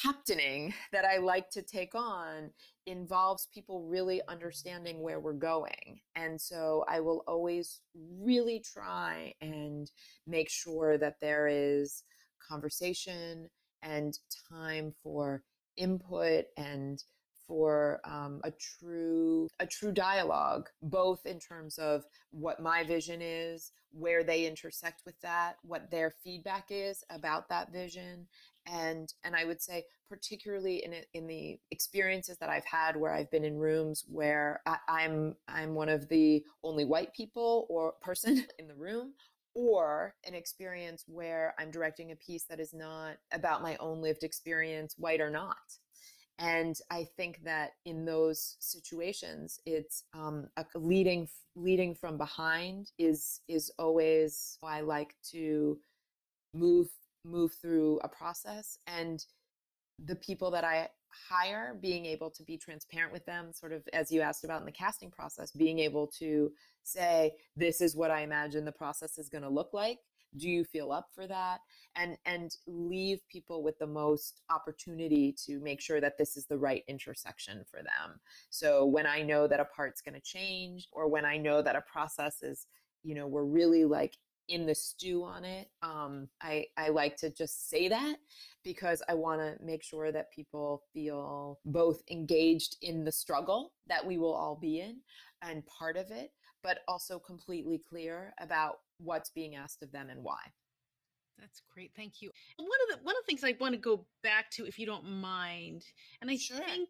captaining 0.02 0.74
that 0.92 1.06
I 1.06 1.18
like 1.18 1.50
to 1.52 1.62
take 1.62 1.96
on 1.96 2.52
involves 2.86 3.48
people 3.54 3.84
really 3.84 4.22
understanding 4.28 5.02
where 5.02 5.20
we're 5.20 5.34
going. 5.34 6.00
And 6.16 6.40
so 6.40 6.86
I 6.88 7.00
will 7.02 7.24
always 7.28 7.82
really 7.94 8.60
try 8.62 9.34
and 9.42 9.92
make 10.26 10.50
sure 10.50 10.98
that 10.98 11.16
there 11.20 11.48
is 11.48 12.04
conversation 12.48 13.50
and 13.84 14.18
time 14.50 14.94
for 15.04 15.44
input 15.76 16.46
and 16.58 17.04
for 17.48 18.00
um, 18.04 18.42
a 18.44 18.52
true 18.52 19.48
a 19.60 19.66
true 19.66 19.92
dialogue 19.92 20.70
both 20.82 21.26
in 21.26 21.40
terms 21.40 21.78
of 21.78 22.04
what 22.32 22.62
my 22.62 22.84
vision 22.84 23.22
is 23.22 23.72
where 23.92 24.24
they 24.24 24.46
intersect 24.46 25.02
with 25.06 25.20
that 25.22 25.56
what 25.64 25.90
their 25.90 26.14
feedback 26.24 26.66
is 26.70 27.04
about 27.10 27.48
that 27.50 27.72
vision 27.72 28.28
and 28.66 29.14
and 29.24 29.36
i 29.36 29.46
would 29.46 29.62
say 29.62 29.84
particularly 30.10 30.84
in 30.84 30.94
in 31.14 31.26
the 31.26 31.58
experiences 31.72 32.38
that 32.38 32.50
i've 32.50 32.66
had 32.66 32.98
where 32.98 33.14
i've 33.14 33.32
been 33.32 33.46
in 33.46 33.58
rooms 33.58 34.04
where 34.10 34.62
I, 34.66 34.78
i'm 34.90 35.36
i'm 35.48 35.74
one 35.74 35.90
of 35.90 36.10
the 36.10 36.44
only 36.64 36.86
white 36.86 37.14
people 37.14 37.66
or 37.70 37.94
person 38.02 38.46
in 38.60 38.68
the 38.68 38.76
room 38.76 39.14
or 39.58 40.14
an 40.24 40.36
experience 40.36 41.04
where 41.08 41.56
I'm 41.58 41.72
directing 41.72 42.12
a 42.12 42.16
piece 42.16 42.44
that 42.44 42.60
is 42.60 42.76
not 42.76 43.18
about 43.32 43.64
my 43.64 43.76
own 43.78 44.04
lived 44.04 44.24
experience, 44.24 44.94
white 45.00 45.20
or 45.20 45.32
not. 45.32 45.58
And 46.40 46.80
I 46.92 47.08
think 47.18 47.44
that 47.44 47.72
in 47.86 48.06
those 48.06 48.58
situations, 48.60 49.60
it's 49.66 50.04
um, 50.14 50.48
leading 50.76 51.28
leading 51.56 51.96
from 51.96 52.18
behind 52.18 52.92
is 53.00 53.42
is 53.48 53.72
always 53.80 54.58
why 54.60 54.78
I 54.78 54.82
like 54.82 55.16
to 55.32 55.80
move 56.54 56.90
move 57.26 57.54
through 57.54 58.00
a 58.04 58.08
process. 58.08 58.78
And 58.86 59.26
the 60.04 60.16
people 60.16 60.52
that 60.52 60.64
I 60.64 60.90
hire 61.10 61.76
being 61.82 62.06
able 62.06 62.30
to 62.30 62.44
be 62.44 62.58
transparent 62.58 63.12
with 63.12 63.26
them 63.26 63.52
sort 63.54 63.72
of 63.72 63.88
as 63.94 64.12
you 64.12 64.22
asked 64.22 64.44
about 64.44 64.60
in 64.60 64.66
the 64.66 64.72
casting 64.72 65.10
process 65.10 65.52
being 65.52 65.80
able 65.80 66.06
to 66.20 66.52
say 66.84 67.32
this 67.56 67.82
is 67.82 67.96
what 67.96 68.12
I 68.12 68.22
imagine 68.22 68.66
the 68.66 68.72
process 68.72 69.18
is 69.18 69.30
going 69.30 69.44
to 69.44 69.50
look 69.50 69.74
like 69.74 70.00
do 70.36 70.50
you 70.50 70.64
feel 70.64 70.92
up 70.92 71.08
for 71.14 71.28
that? 71.28 71.60
And 71.96 72.18
and 72.26 72.52
leave 72.68 73.20
people 73.32 73.64
with 73.64 73.80
the 73.80 73.88
most 73.88 74.42
opportunity 74.50 75.36
to 75.46 75.60
make 75.60 75.82
sure 75.82 76.02
that 76.02 76.18
this 76.18 76.36
is 76.38 76.46
the 76.46 76.58
right 76.58 76.84
intersection 76.88 77.64
for 77.70 77.78
them. 77.78 78.20
So 78.50 78.86
when 78.86 79.06
i 79.06 79.22
know 79.22 79.48
that 79.48 79.60
a 79.60 79.66
part's 79.66 80.02
going 80.02 80.16
to 80.16 80.22
change 80.22 80.88
or 80.92 81.08
when 81.08 81.26
i 81.26 81.38
know 81.38 81.62
that 81.62 81.76
a 81.76 81.82
process 81.82 82.42
is 82.42 82.68
you 83.04 83.16
know 83.16 83.28
we're 83.28 83.44
really 83.44 83.86
like 83.86 84.18
in 84.50 84.66
the 84.66 84.74
stew 84.74 85.24
on 85.24 85.44
it 85.44 85.70
um, 85.82 86.28
i 86.42 86.66
i 86.78 86.90
like 86.90 87.18
to 87.18 87.30
just 87.30 87.70
say 87.70 87.88
that 87.88 88.16
because 88.64 89.04
i 89.10 89.14
want 89.14 89.40
to 89.40 89.56
make 89.64 89.84
sure 89.84 90.12
that 90.12 90.32
people 90.32 90.84
feel 90.94 91.60
both 91.66 92.02
engaged 92.10 92.78
in 92.82 93.04
the 93.04 93.12
struggle 93.12 93.74
that 93.88 94.06
we 94.06 94.18
will 94.18 94.34
all 94.34 94.58
be 94.60 94.80
in 94.80 94.98
and 95.42 95.66
part 95.66 95.98
of 95.98 96.12
it 96.12 96.32
but 96.64 96.80
also 96.88 97.20
completely 97.20 97.80
clear 97.90 98.34
about 98.40 98.78
what's 99.00 99.30
being 99.30 99.56
asked 99.56 99.84
of 99.84 99.92
them 99.92 100.10
and 100.10 100.24
why. 100.24 100.40
That's 101.40 101.62
great. 101.74 101.92
Thank 101.96 102.22
you. 102.22 102.32
And 102.58 102.68
one 102.68 102.80
of 102.90 102.98
the 102.98 103.06
one 103.06 103.16
of 103.16 103.24
the 103.24 103.28
things 103.28 103.44
I 103.44 103.56
want 103.60 103.74
to 103.74 103.80
go 103.80 104.06
back 104.24 104.50
to, 104.52 104.66
if 104.66 104.80
you 104.80 104.86
don't 104.86 105.06
mind, 105.06 105.84
and 106.22 106.32
I 106.32 106.38
sure. 106.38 106.58
think 106.58 106.90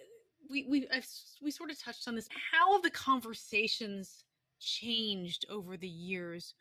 uh, 0.00 0.04
we 0.48 0.66
we 0.68 0.88
I've, 0.92 1.08
we 1.42 1.50
sort 1.50 1.70
of 1.70 1.82
touched 1.82 2.06
on 2.06 2.14
this. 2.14 2.28
How 2.52 2.72
have 2.72 2.82
the 2.82 2.90
conversations 2.90 4.24
changed 4.60 5.44
over 5.50 5.76
the 5.76 5.88
years 5.88 6.54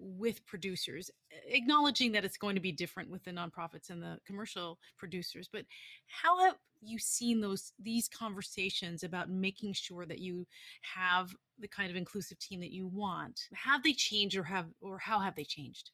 with 0.00 0.44
producers, 0.46 1.10
acknowledging 1.46 2.12
that 2.12 2.24
it's 2.24 2.38
going 2.38 2.54
to 2.54 2.60
be 2.60 2.72
different 2.72 3.10
with 3.10 3.22
the 3.24 3.30
nonprofits 3.30 3.90
and 3.90 4.02
the 4.02 4.18
commercial 4.26 4.78
producers. 4.96 5.48
But 5.52 5.66
how 6.06 6.42
have 6.44 6.56
you 6.80 6.98
seen 6.98 7.40
those 7.40 7.72
these 7.78 8.08
conversations 8.08 9.04
about 9.04 9.28
making 9.28 9.74
sure 9.74 10.06
that 10.06 10.18
you 10.18 10.46
have 10.80 11.34
the 11.58 11.68
kind 11.68 11.90
of 11.90 11.96
inclusive 11.96 12.38
team 12.38 12.60
that 12.60 12.72
you 12.72 12.86
want? 12.86 13.48
Have 13.52 13.82
they 13.82 13.92
changed, 13.92 14.36
or 14.36 14.44
have 14.44 14.66
or 14.80 14.98
how 14.98 15.18
have 15.18 15.36
they 15.36 15.44
changed? 15.44 15.90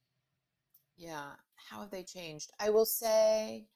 Yeah, 0.97 1.33
how 1.57 1.81
have 1.81 1.91
they 1.91 2.05
changed? 2.05 2.53
I 2.61 2.71
will 2.71 2.87
say 2.87 3.67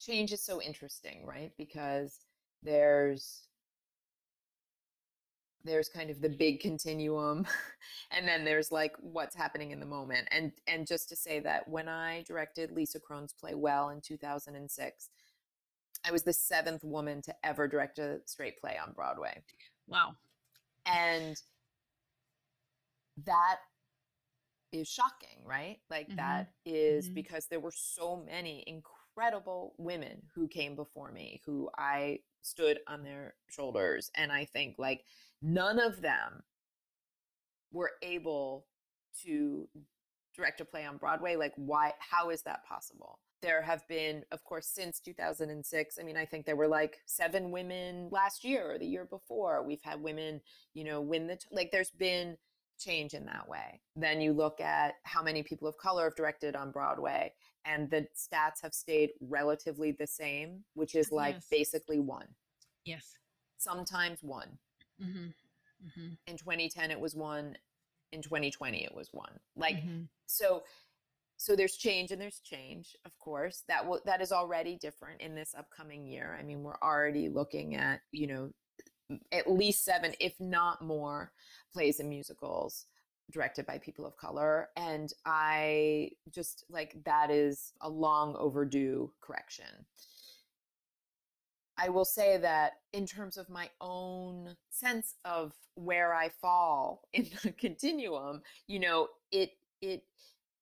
change 0.00 0.32
is 0.32 0.42
so 0.42 0.62
interesting, 0.62 1.26
right? 1.26 1.50
Because 1.58 2.20
there's 2.62 3.45
there's 5.66 5.88
kind 5.88 6.10
of 6.10 6.20
the 6.20 6.28
big 6.28 6.60
continuum 6.60 7.46
and 8.10 8.26
then 8.26 8.44
there's 8.44 8.72
like 8.72 8.94
what's 9.00 9.34
happening 9.36 9.70
in 9.72 9.80
the 9.80 9.86
moment 9.86 10.26
and 10.30 10.52
and 10.66 10.86
just 10.86 11.08
to 11.08 11.16
say 11.16 11.40
that 11.40 11.66
when 11.68 11.88
i 11.88 12.22
directed 12.26 12.70
lisa 12.70 13.00
kron's 13.00 13.32
play 13.32 13.54
well 13.54 13.90
in 13.90 14.00
2006 14.00 15.10
i 16.06 16.10
was 16.10 16.22
the 16.22 16.32
seventh 16.32 16.84
woman 16.84 17.20
to 17.22 17.34
ever 17.44 17.68
direct 17.68 17.98
a 17.98 18.20
straight 18.26 18.58
play 18.58 18.76
on 18.84 18.92
broadway 18.92 19.42
wow 19.88 20.14
and 20.86 21.40
that 23.24 23.56
is 24.72 24.88
shocking 24.88 25.38
right 25.44 25.78
like 25.90 26.08
Mhm. 26.08 26.16
that 26.16 26.52
is 26.64 27.08
Mhm. 27.08 27.14
because 27.14 27.46
there 27.46 27.60
were 27.60 27.72
so 27.72 28.16
many 28.16 28.62
incredible 28.66 28.95
women 29.78 30.22
who 30.34 30.46
came 30.48 30.76
before 30.76 31.10
me 31.12 31.40
who 31.44 31.68
i 31.78 32.18
stood 32.42 32.78
on 32.86 33.02
their 33.02 33.34
shoulders 33.48 34.10
and 34.14 34.30
i 34.30 34.44
think 34.44 34.76
like 34.78 35.04
none 35.42 35.78
of 35.78 36.00
them 36.02 36.42
were 37.72 37.92
able 38.02 38.66
to 39.22 39.68
direct 40.34 40.60
a 40.60 40.64
play 40.64 40.84
on 40.84 40.96
broadway 40.96 41.36
like 41.36 41.52
why 41.56 41.92
how 41.98 42.30
is 42.30 42.42
that 42.42 42.64
possible? 42.64 43.18
There 43.42 43.62
have 43.62 43.86
been 43.88 44.24
of 44.32 44.44
course 44.44 44.66
since 44.66 45.00
2006 45.00 45.98
i 45.98 46.02
mean 46.02 46.16
i 46.16 46.24
think 46.24 46.46
there 46.46 46.56
were 46.56 46.68
like 46.68 46.98
seven 47.06 47.50
women 47.50 48.08
last 48.10 48.44
year 48.44 48.72
or 48.72 48.78
the 48.78 48.86
year 48.86 49.04
before. 49.04 49.62
We've 49.66 49.82
had 49.82 50.02
women 50.02 50.40
you 50.74 50.84
know 50.84 51.00
win 51.00 51.26
the 51.26 51.36
t- 51.36 51.46
like 51.52 51.70
there's 51.70 51.90
been 51.90 52.36
change 52.78 53.14
in 53.14 53.24
that 53.24 53.48
way. 53.48 53.80
Then 53.94 54.20
you 54.20 54.34
look 54.34 54.60
at 54.60 54.96
how 55.04 55.22
many 55.22 55.42
people 55.42 55.66
of 55.66 55.78
color 55.78 56.04
have 56.04 56.14
directed 56.14 56.54
on 56.54 56.70
broadway 56.70 57.32
and 57.66 57.90
the 57.90 58.06
stats 58.16 58.62
have 58.62 58.72
stayed 58.72 59.10
relatively 59.20 59.92
the 59.92 60.06
same 60.06 60.64
which 60.74 60.94
is 60.94 61.10
like 61.12 61.34
Yes. 61.34 61.46
basically 61.50 62.00
one 62.00 62.26
Yes. 62.84 63.04
sometimes 63.58 64.22
one 64.22 64.58
Mm-hmm. 65.02 65.26
Mm-hmm. 65.86 66.12
in 66.26 66.36
2010 66.38 66.90
it 66.90 66.98
was 66.98 67.14
one 67.14 67.56
in 68.12 68.22
2020 68.22 68.82
it 68.84 68.94
was 68.94 69.10
one 69.12 69.32
like 69.56 69.76
mm-hmm. 69.76 70.04
so 70.26 70.62
so 71.36 71.54
there's 71.54 71.76
change 71.76 72.12
and 72.12 72.20
there's 72.20 72.40
change 72.40 72.96
of 73.04 73.12
course 73.18 73.62
that 73.68 73.86
will 73.86 74.00
that 74.06 74.22
is 74.22 74.32
already 74.32 74.78
different 74.80 75.20
in 75.20 75.34
this 75.34 75.54
upcoming 75.58 76.06
year 76.06 76.34
i 76.40 76.42
mean 76.42 76.62
we're 76.62 76.78
already 76.82 77.28
looking 77.28 77.76
at 77.76 78.00
you 78.10 78.26
know 78.26 78.50
at 79.32 79.50
least 79.50 79.84
seven 79.84 80.14
if 80.18 80.32
not 80.40 80.80
more 80.80 81.30
plays 81.74 82.00
and 82.00 82.08
musicals 82.08 82.86
directed 83.30 83.66
by 83.66 83.78
people 83.78 84.06
of 84.06 84.16
color 84.16 84.68
and 84.76 85.12
i 85.24 86.10
just 86.30 86.64
like 86.70 86.96
that 87.04 87.30
is 87.30 87.72
a 87.80 87.88
long 87.88 88.36
overdue 88.36 89.10
correction. 89.20 89.86
I 91.78 91.88
will 91.90 92.04
say 92.04 92.38
that 92.38 92.74
in 92.92 93.06
terms 93.06 93.36
of 93.36 93.50
my 93.50 93.68
own 93.80 94.56
sense 94.70 95.14
of 95.24 95.52
where 95.74 96.14
I 96.14 96.30
fall 96.40 97.02
in 97.12 97.28
the 97.42 97.52
continuum, 97.52 98.42
you 98.66 98.80
know, 98.80 99.08
it 99.30 99.52
it 99.82 100.04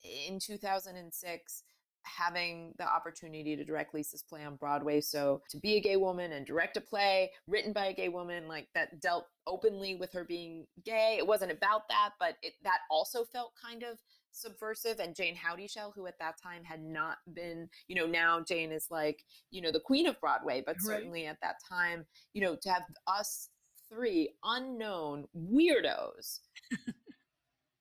in 0.02 0.38
2006 0.38 1.62
having 2.04 2.72
the 2.78 2.86
opportunity 2.86 3.56
to 3.56 3.64
direct 3.64 3.94
Lisa's 3.94 4.22
play 4.22 4.44
on 4.44 4.56
Broadway, 4.56 5.00
so 5.00 5.42
to 5.50 5.58
be 5.58 5.76
a 5.76 5.80
gay 5.80 5.96
woman 5.96 6.32
and 6.32 6.46
direct 6.46 6.76
a 6.76 6.80
play 6.80 7.30
written 7.46 7.72
by 7.72 7.86
a 7.86 7.94
gay 7.94 8.08
woman 8.08 8.46
like 8.48 8.68
that 8.74 9.00
dealt 9.00 9.26
openly 9.46 9.96
with 9.96 10.12
her 10.12 10.24
being 10.24 10.66
gay. 10.84 11.16
It 11.18 11.26
wasn't 11.26 11.52
about 11.52 11.88
that, 11.88 12.10
but 12.18 12.36
it, 12.42 12.54
that 12.62 12.78
also 12.90 13.24
felt 13.24 13.52
kind 13.62 13.82
of 13.82 13.98
subversive 14.32 14.98
and 14.98 15.14
Jayne 15.14 15.36
Houdyshell 15.36 15.92
who 15.94 16.06
at 16.06 16.18
that 16.18 16.34
time 16.42 16.64
had 16.64 16.82
not 16.82 17.18
been, 17.34 17.68
you 17.88 17.94
know, 17.94 18.06
now 18.06 18.40
Jayne 18.40 18.72
is 18.72 18.86
like, 18.90 19.24
you 19.50 19.62
know, 19.62 19.70
the 19.70 19.80
queen 19.80 20.06
of 20.06 20.20
Broadway, 20.20 20.62
but 20.64 20.76
Right. 20.76 20.98
certainly 20.98 21.26
at 21.26 21.38
that 21.42 21.56
time, 21.68 22.04
you 22.32 22.42
know, 22.42 22.56
to 22.62 22.70
have 22.70 22.82
us 23.06 23.48
three 23.88 24.30
unknown 24.42 25.26
weirdos 25.36 26.40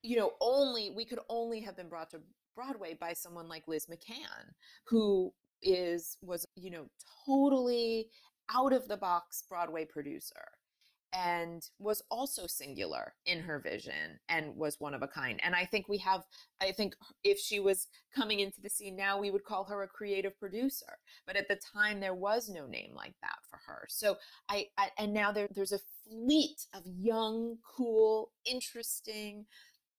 you 0.03 0.17
know, 0.17 0.33
only 0.41 0.91
we 0.91 1.05
could 1.05 1.19
only 1.29 1.61
have 1.61 1.75
been 1.77 1.89
brought 1.89 2.09
to 2.11 2.19
Broadway 2.55 2.97
by 2.99 3.13
someone 3.13 3.47
like 3.47 3.67
Liz 3.67 3.87
McCann, 3.87 4.53
who 4.85 5.33
is 5.61 6.17
was 6.21 6.45
you 6.55 6.71
know 6.71 6.89
totally 7.25 8.09
out 8.53 8.73
of 8.73 8.87
the 8.87 8.97
box 8.97 9.43
Broadway 9.49 9.85
producer 9.85 10.51
and 11.13 11.69
was 11.77 12.01
also 12.09 12.47
singular 12.47 13.13
in 13.27 13.39
her 13.39 13.59
vision 13.59 14.19
and 14.29 14.55
was 14.55 14.79
one 14.79 14.95
of 14.95 15.03
a 15.03 15.07
kind. 15.07 15.39
And 15.43 15.53
I 15.53 15.63
think 15.63 15.87
we 15.87 15.99
have 15.99 16.23
I 16.59 16.71
think 16.71 16.95
if 17.23 17.39
she 17.39 17.59
was 17.59 17.87
coming 18.15 18.39
into 18.39 18.59
the 18.61 18.69
scene 18.69 18.95
now 18.95 19.19
we 19.19 19.29
would 19.29 19.43
call 19.43 19.63
her 19.65 19.83
a 19.83 19.87
creative 19.87 20.37
producer. 20.39 20.97
But 21.27 21.35
at 21.35 21.47
the 21.47 21.59
time 21.73 21.99
there 21.99 22.15
was 22.15 22.49
no 22.49 22.65
name 22.65 22.93
like 22.95 23.13
that 23.21 23.37
for 23.49 23.59
her. 23.67 23.85
So 23.89 24.17
I, 24.49 24.67
I 24.77 24.89
and 24.97 25.13
now 25.13 25.31
there 25.31 25.47
there's 25.53 25.71
a 25.71 25.79
fleet 26.03 26.65
of 26.73 26.81
young, 26.85 27.57
cool, 27.63 28.31
interesting 28.45 29.45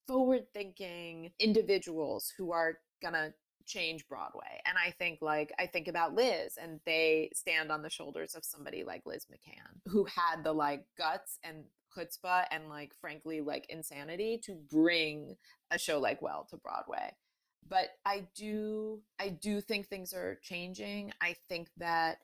forward 0.07 0.47
thinking 0.53 1.33
individuals 1.39 2.33
who 2.37 2.53
are 2.53 2.79
gonna 3.03 3.33
change 3.67 4.07
Broadway. 4.09 4.61
And 4.67 4.77
I 4.79 4.91
think 4.91 5.21
like 5.23 5.53
I 5.59 5.67
think 5.67 5.89
about 5.89 6.15
Liz 6.15 6.59
and 6.61 6.81
they 6.87 7.31
stand 7.35 7.71
on 7.71 7.83
the 7.83 7.91
shoulders 7.91 8.35
of 8.35 8.45
somebody 8.45 8.85
like 8.85 9.03
Liz 9.07 9.27
McCann 9.27 9.81
who 9.91 10.05
had 10.05 10.45
the 10.45 10.53
like 10.53 10.85
guts 10.99 11.39
and 11.43 11.65
chutzpah 11.97 12.45
and 12.51 12.69
like 12.69 12.93
frankly 13.01 13.41
like 13.41 13.67
insanity 13.69 14.41
to 14.45 14.55
bring 14.71 15.37
a 15.71 15.79
show 15.79 15.99
like 15.99 16.21
Well 16.21 16.47
to 16.51 16.57
Broadway. 16.57 17.15
But 17.67 17.91
I 18.05 18.27
do 18.35 19.01
I 19.19 19.31
do 19.31 19.61
think 19.61 19.87
things 19.87 20.13
are 20.13 20.39
changing. 20.43 21.13
I 21.21 21.37
think 21.49 21.69
that 21.79 22.19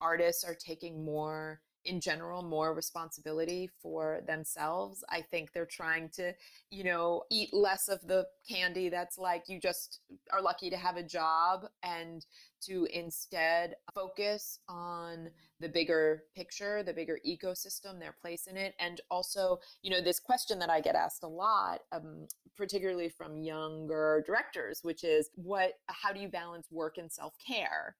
artists 0.00 0.44
are 0.44 0.54
taking 0.54 1.04
more 1.04 1.60
in 1.84 2.00
general 2.00 2.42
more 2.42 2.74
responsibility 2.74 3.70
for 3.82 4.20
themselves. 4.26 5.04
I 5.08 5.20
think 5.22 5.52
they're 5.52 5.66
trying 5.66 6.08
to, 6.10 6.32
you 6.70 6.84
know, 6.84 7.24
eat 7.30 7.52
less 7.52 7.88
of 7.88 8.06
the 8.06 8.26
candy 8.48 8.88
that's 8.88 9.18
like 9.18 9.48
you 9.48 9.58
just 9.60 10.00
are 10.32 10.42
lucky 10.42 10.70
to 10.70 10.76
have 10.76 10.96
a 10.96 11.02
job 11.02 11.66
and 11.82 12.24
to 12.62 12.86
instead 12.92 13.74
focus 13.94 14.58
on 14.68 15.30
the 15.60 15.68
bigger 15.68 16.24
picture, 16.36 16.82
the 16.82 16.92
bigger 16.92 17.18
ecosystem, 17.26 17.98
their 17.98 18.14
place 18.20 18.46
in 18.46 18.56
it. 18.56 18.74
And 18.78 19.00
also, 19.10 19.60
you 19.82 19.90
know, 19.90 20.00
this 20.00 20.20
question 20.20 20.58
that 20.60 20.70
I 20.70 20.80
get 20.80 20.94
asked 20.94 21.22
a 21.22 21.28
lot, 21.28 21.80
um, 21.92 22.26
particularly 22.56 23.08
from 23.08 23.36
younger 23.36 24.22
directors, 24.26 24.80
which 24.82 25.04
is 25.04 25.30
what, 25.34 25.74
how 25.86 26.12
do 26.12 26.20
you 26.20 26.28
balance 26.28 26.68
work 26.70 26.98
and 26.98 27.10
self 27.10 27.34
care? 27.44 27.96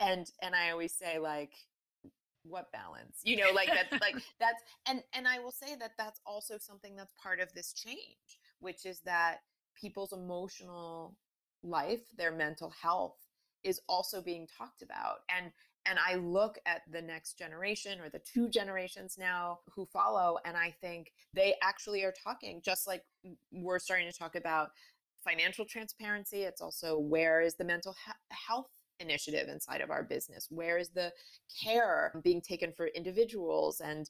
And, 0.00 0.30
and 0.40 0.54
I 0.54 0.70
always 0.70 0.94
say, 0.94 1.18
like, 1.18 1.52
what 2.44 2.70
balance 2.72 3.20
you 3.24 3.36
know 3.36 3.50
like 3.54 3.68
that's 3.68 4.00
like 4.00 4.14
that's 4.40 4.62
and 4.86 5.02
and 5.14 5.28
i 5.28 5.38
will 5.38 5.52
say 5.52 5.74
that 5.78 5.92
that's 5.98 6.20
also 6.24 6.56
something 6.58 6.96
that's 6.96 7.12
part 7.22 7.40
of 7.40 7.52
this 7.52 7.72
change 7.72 8.38
which 8.60 8.86
is 8.86 9.00
that 9.00 9.38
people's 9.78 10.12
emotional 10.12 11.16
life 11.62 12.00
their 12.16 12.32
mental 12.32 12.72
health 12.82 13.16
is 13.62 13.80
also 13.88 14.22
being 14.22 14.46
talked 14.56 14.82
about 14.82 15.18
and 15.34 15.52
and 15.86 15.98
i 15.98 16.14
look 16.14 16.58
at 16.66 16.82
the 16.90 17.02
next 17.02 17.38
generation 17.38 18.00
or 18.00 18.08
the 18.08 18.20
two 18.20 18.48
generations 18.48 19.16
now 19.18 19.58
who 19.74 19.84
follow 19.84 20.38
and 20.44 20.56
i 20.56 20.74
think 20.80 21.12
they 21.34 21.54
actually 21.62 22.02
are 22.02 22.14
talking 22.24 22.60
just 22.64 22.86
like 22.86 23.02
we're 23.52 23.78
starting 23.78 24.10
to 24.10 24.18
talk 24.18 24.34
about 24.34 24.70
financial 25.22 25.66
transparency 25.66 26.42
it's 26.42 26.62
also 26.62 26.98
where 26.98 27.42
is 27.42 27.56
the 27.56 27.64
mental 27.64 27.94
he- 28.06 28.34
health 28.48 28.70
initiative 29.00 29.48
inside 29.48 29.80
of 29.80 29.90
our 29.90 30.02
business? 30.02 30.46
Where 30.50 30.78
is 30.78 30.90
the 30.90 31.12
care 31.62 32.12
being 32.22 32.40
taken 32.40 32.72
for 32.76 32.86
individuals 32.88 33.80
and 33.80 34.08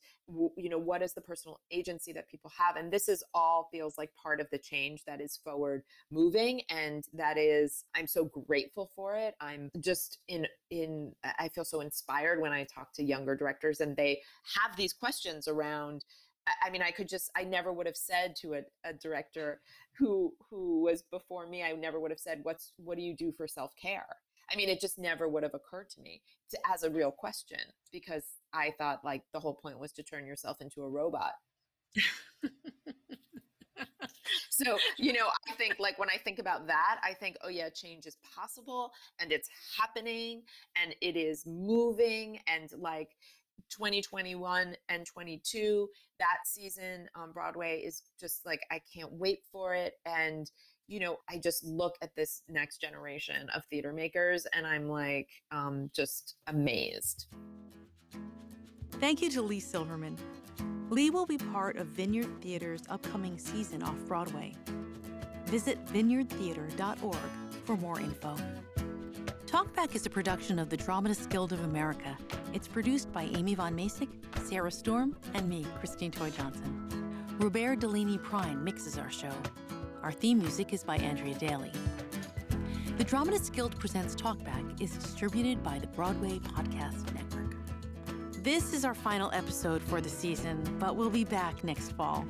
you 0.57 0.69
know 0.69 0.79
what 0.79 1.03
is 1.03 1.15
the 1.15 1.21
personal 1.21 1.61
agency 1.71 2.13
that 2.13 2.29
people 2.29 2.51
have? 2.57 2.77
And 2.77 2.93
this 2.93 3.09
is 3.09 3.25
all 3.35 3.69
feels 3.73 3.97
like 3.97 4.11
part 4.23 4.41
of 4.41 4.49
the 4.51 4.59
change 4.59 5.05
that 5.07 5.21
is 5.21 5.39
forward 5.43 5.83
moving 6.11 6.63
and 6.69 7.05
that 7.15 7.39
is 7.39 7.85
i'm 7.95 8.07
so 8.07 8.25
grateful 8.47 8.91
for 8.95 9.17
it. 9.17 9.35
I'm 9.41 9.71
just 9.81 10.19
in 10.29 10.47
in 10.71 11.13
i 11.25 11.49
feel 11.49 11.65
so 11.65 11.81
inspired 11.81 12.41
when 12.41 12.53
i 12.53 12.65
talk 12.65 12.93
to 12.95 13.03
younger 13.05 13.35
directors 13.37 13.81
and 13.81 13.97
they 13.97 14.21
have 14.61 14.77
these 14.77 14.93
questions 14.93 15.49
around 15.49 16.05
I- 16.47 16.69
I 16.69 16.71
mean, 16.71 16.83
I 16.83 16.91
could 16.91 17.09
just, 17.09 17.31
I 17.37 17.45
never 17.45 17.71
would 17.73 17.87
have 17.87 17.97
said 17.97 18.35
to 18.37 18.55
a, 18.55 18.63
a 18.85 18.93
director 18.95 19.61
who 19.99 20.35
who 20.49 20.81
was 20.81 21.03
before 21.03 21.47
me, 21.47 21.63
I 21.63 21.73
never 21.73 22.01
would 22.01 22.11
have 22.11 22.19
said, 22.21 22.41
"What's 22.45 22.73
what 22.77 22.97
do 22.97 23.03
you 23.03 23.15
do 23.15 23.31
for 23.33 23.47
self 23.47 23.73
care?" 23.77 24.07
I 24.53 24.57
mean, 24.57 24.69
it 24.69 24.81
just 24.81 24.99
never 24.99 25.29
would 25.29 25.43
have 25.43 25.55
occurred 25.55 25.91
to 25.91 26.01
me 26.01 26.23
to, 26.51 26.59
as 26.73 26.83
a 26.83 26.91
real 26.91 27.11
question 27.13 27.61
because 27.93 28.25
I 28.53 28.75
thought 28.77 29.05
like 29.05 29.23
the 29.33 29.41
whole 29.41 29.55
point 29.55 29.79
was 29.79 29.93
to 29.93 30.03
turn 30.03 30.27
yourself 30.27 30.61
into 30.61 30.83
a 30.83 30.89
robot. 30.89 31.33
so 34.51 34.79
you 34.99 35.13
know 35.13 35.27
i 35.49 35.53
think 35.55 35.77
like 35.79 35.99
when 35.99 36.09
i 36.11 36.17
think 36.17 36.39
about 36.39 36.67
that 36.67 37.01
i 37.03 37.13
think 37.13 37.37
oh 37.43 37.49
yeah 37.49 37.69
change 37.69 38.07
is 38.07 38.17
possible 38.35 38.93
and 39.19 39.33
it's 39.33 39.49
happening 39.79 40.43
and 40.81 40.95
it 41.01 41.17
is 41.17 41.45
moving 41.47 42.39
and 42.47 42.71
like 42.79 43.11
2021 43.71 44.77
and 44.89 45.07
22 45.07 45.89
that 46.21 46.39
season 46.45 47.09
on 47.17 47.33
broadway 47.33 47.83
is 47.85 48.03
just 48.21 48.47
like 48.47 48.61
i 48.71 48.81
can't 48.95 49.13
wait 49.13 49.41
for 49.51 49.75
it 49.75 49.95
and 50.07 50.53
you 50.87 51.01
know 51.01 51.17
i 51.29 51.37
just 51.37 51.65
look 51.65 51.97
at 52.01 52.15
this 52.15 52.43
next 52.49 52.81
generation 52.81 53.49
of 53.55 53.65
theater 53.65 53.93
makers 53.93 54.47
and 54.55 54.65
i'm 54.65 54.89
like 54.89 55.29
um, 55.51 55.91
just 55.93 56.37
amazed 56.47 57.27
Thank 59.01 59.23
you 59.23 59.31
to 59.31 59.41
Leigh 59.41 59.61
Silverman. 59.61 60.19
Leigh 60.91 61.09
will 61.09 61.25
be 61.25 61.39
part 61.39 61.77
of 61.77 61.87
Vineyard 61.87 62.29
Theater's 62.43 62.83
upcoming 62.91 63.39
season 63.39 63.83
off 63.83 63.97
Broadway. 64.07 64.53
Visit 65.47 65.83
vineyardtheater.org 65.87 67.17
for 67.65 67.77
more 67.79 67.99
info. 67.99 68.37
Talkback 69.51 69.97
is 69.97 70.07
a 70.07 70.11
production 70.11 70.61
of 70.61 70.71
the 70.71 70.77
Dramatists 70.77 71.27
Guild 71.27 71.53
of 71.53 71.65
America. 71.65 72.17
It's 72.55 72.69
produced 72.69 73.13
by 73.13 73.25
Amy 73.25 73.57
Von 73.57 73.75
Masick, 73.75 74.09
Sarah 74.45 74.71
Storm, 74.71 75.17
and 75.35 75.49
me, 75.49 75.67
Christine 75.81 76.13
Toy 76.13 76.31
Johnson. 76.31 76.89
Robert 77.37 77.81
Delaney 77.81 78.17
Prine 78.17 78.63
mixes 78.63 78.97
our 78.97 79.11
show. 79.11 79.33
Our 80.05 80.13
theme 80.13 80.39
music 80.39 80.73
is 80.73 80.85
by 80.85 80.99
Andrea 80.99 81.35
Daly. 81.35 81.73
The 82.97 83.03
Dramatists 83.03 83.51
Guild 83.51 83.77
Presents 83.81 84.15
Talkback 84.15 84.81
is 84.81 84.93
distributed 84.93 85.65
by 85.65 85.81
the 85.81 85.89
Broadway 85.89 86.39
Podcast 86.39 87.13
Network. 87.13 87.57
This 88.45 88.73
is 88.73 88.85
our 88.85 88.95
final 88.95 89.33
episode 89.33 89.83
for 89.83 90.01
the 90.01 90.09
season, 90.09 90.63
but 90.79 90.95
we'll 90.95 91.11
be 91.11 91.25
back 91.25 91.65
next 91.65 91.91
fall. 91.95 92.25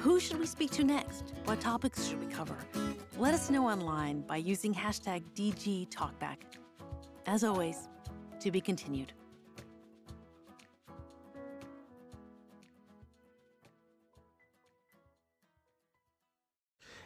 Who 0.00 0.20
should 0.20 0.38
we 0.38 0.44
speak 0.44 0.72
to 0.72 0.84
next? 0.84 1.32
What 1.46 1.58
topics 1.58 2.06
should 2.06 2.20
we 2.20 2.30
cover? 2.30 2.58
Let 3.16 3.32
us 3.32 3.48
know 3.48 3.66
online 3.66 4.20
by 4.20 4.36
using 4.36 4.74
hashtag 4.74 5.22
DGTalkback. 5.34 6.36
As 7.28 7.42
always, 7.42 7.88
to 8.38 8.52
be 8.52 8.60
continued. 8.60 9.12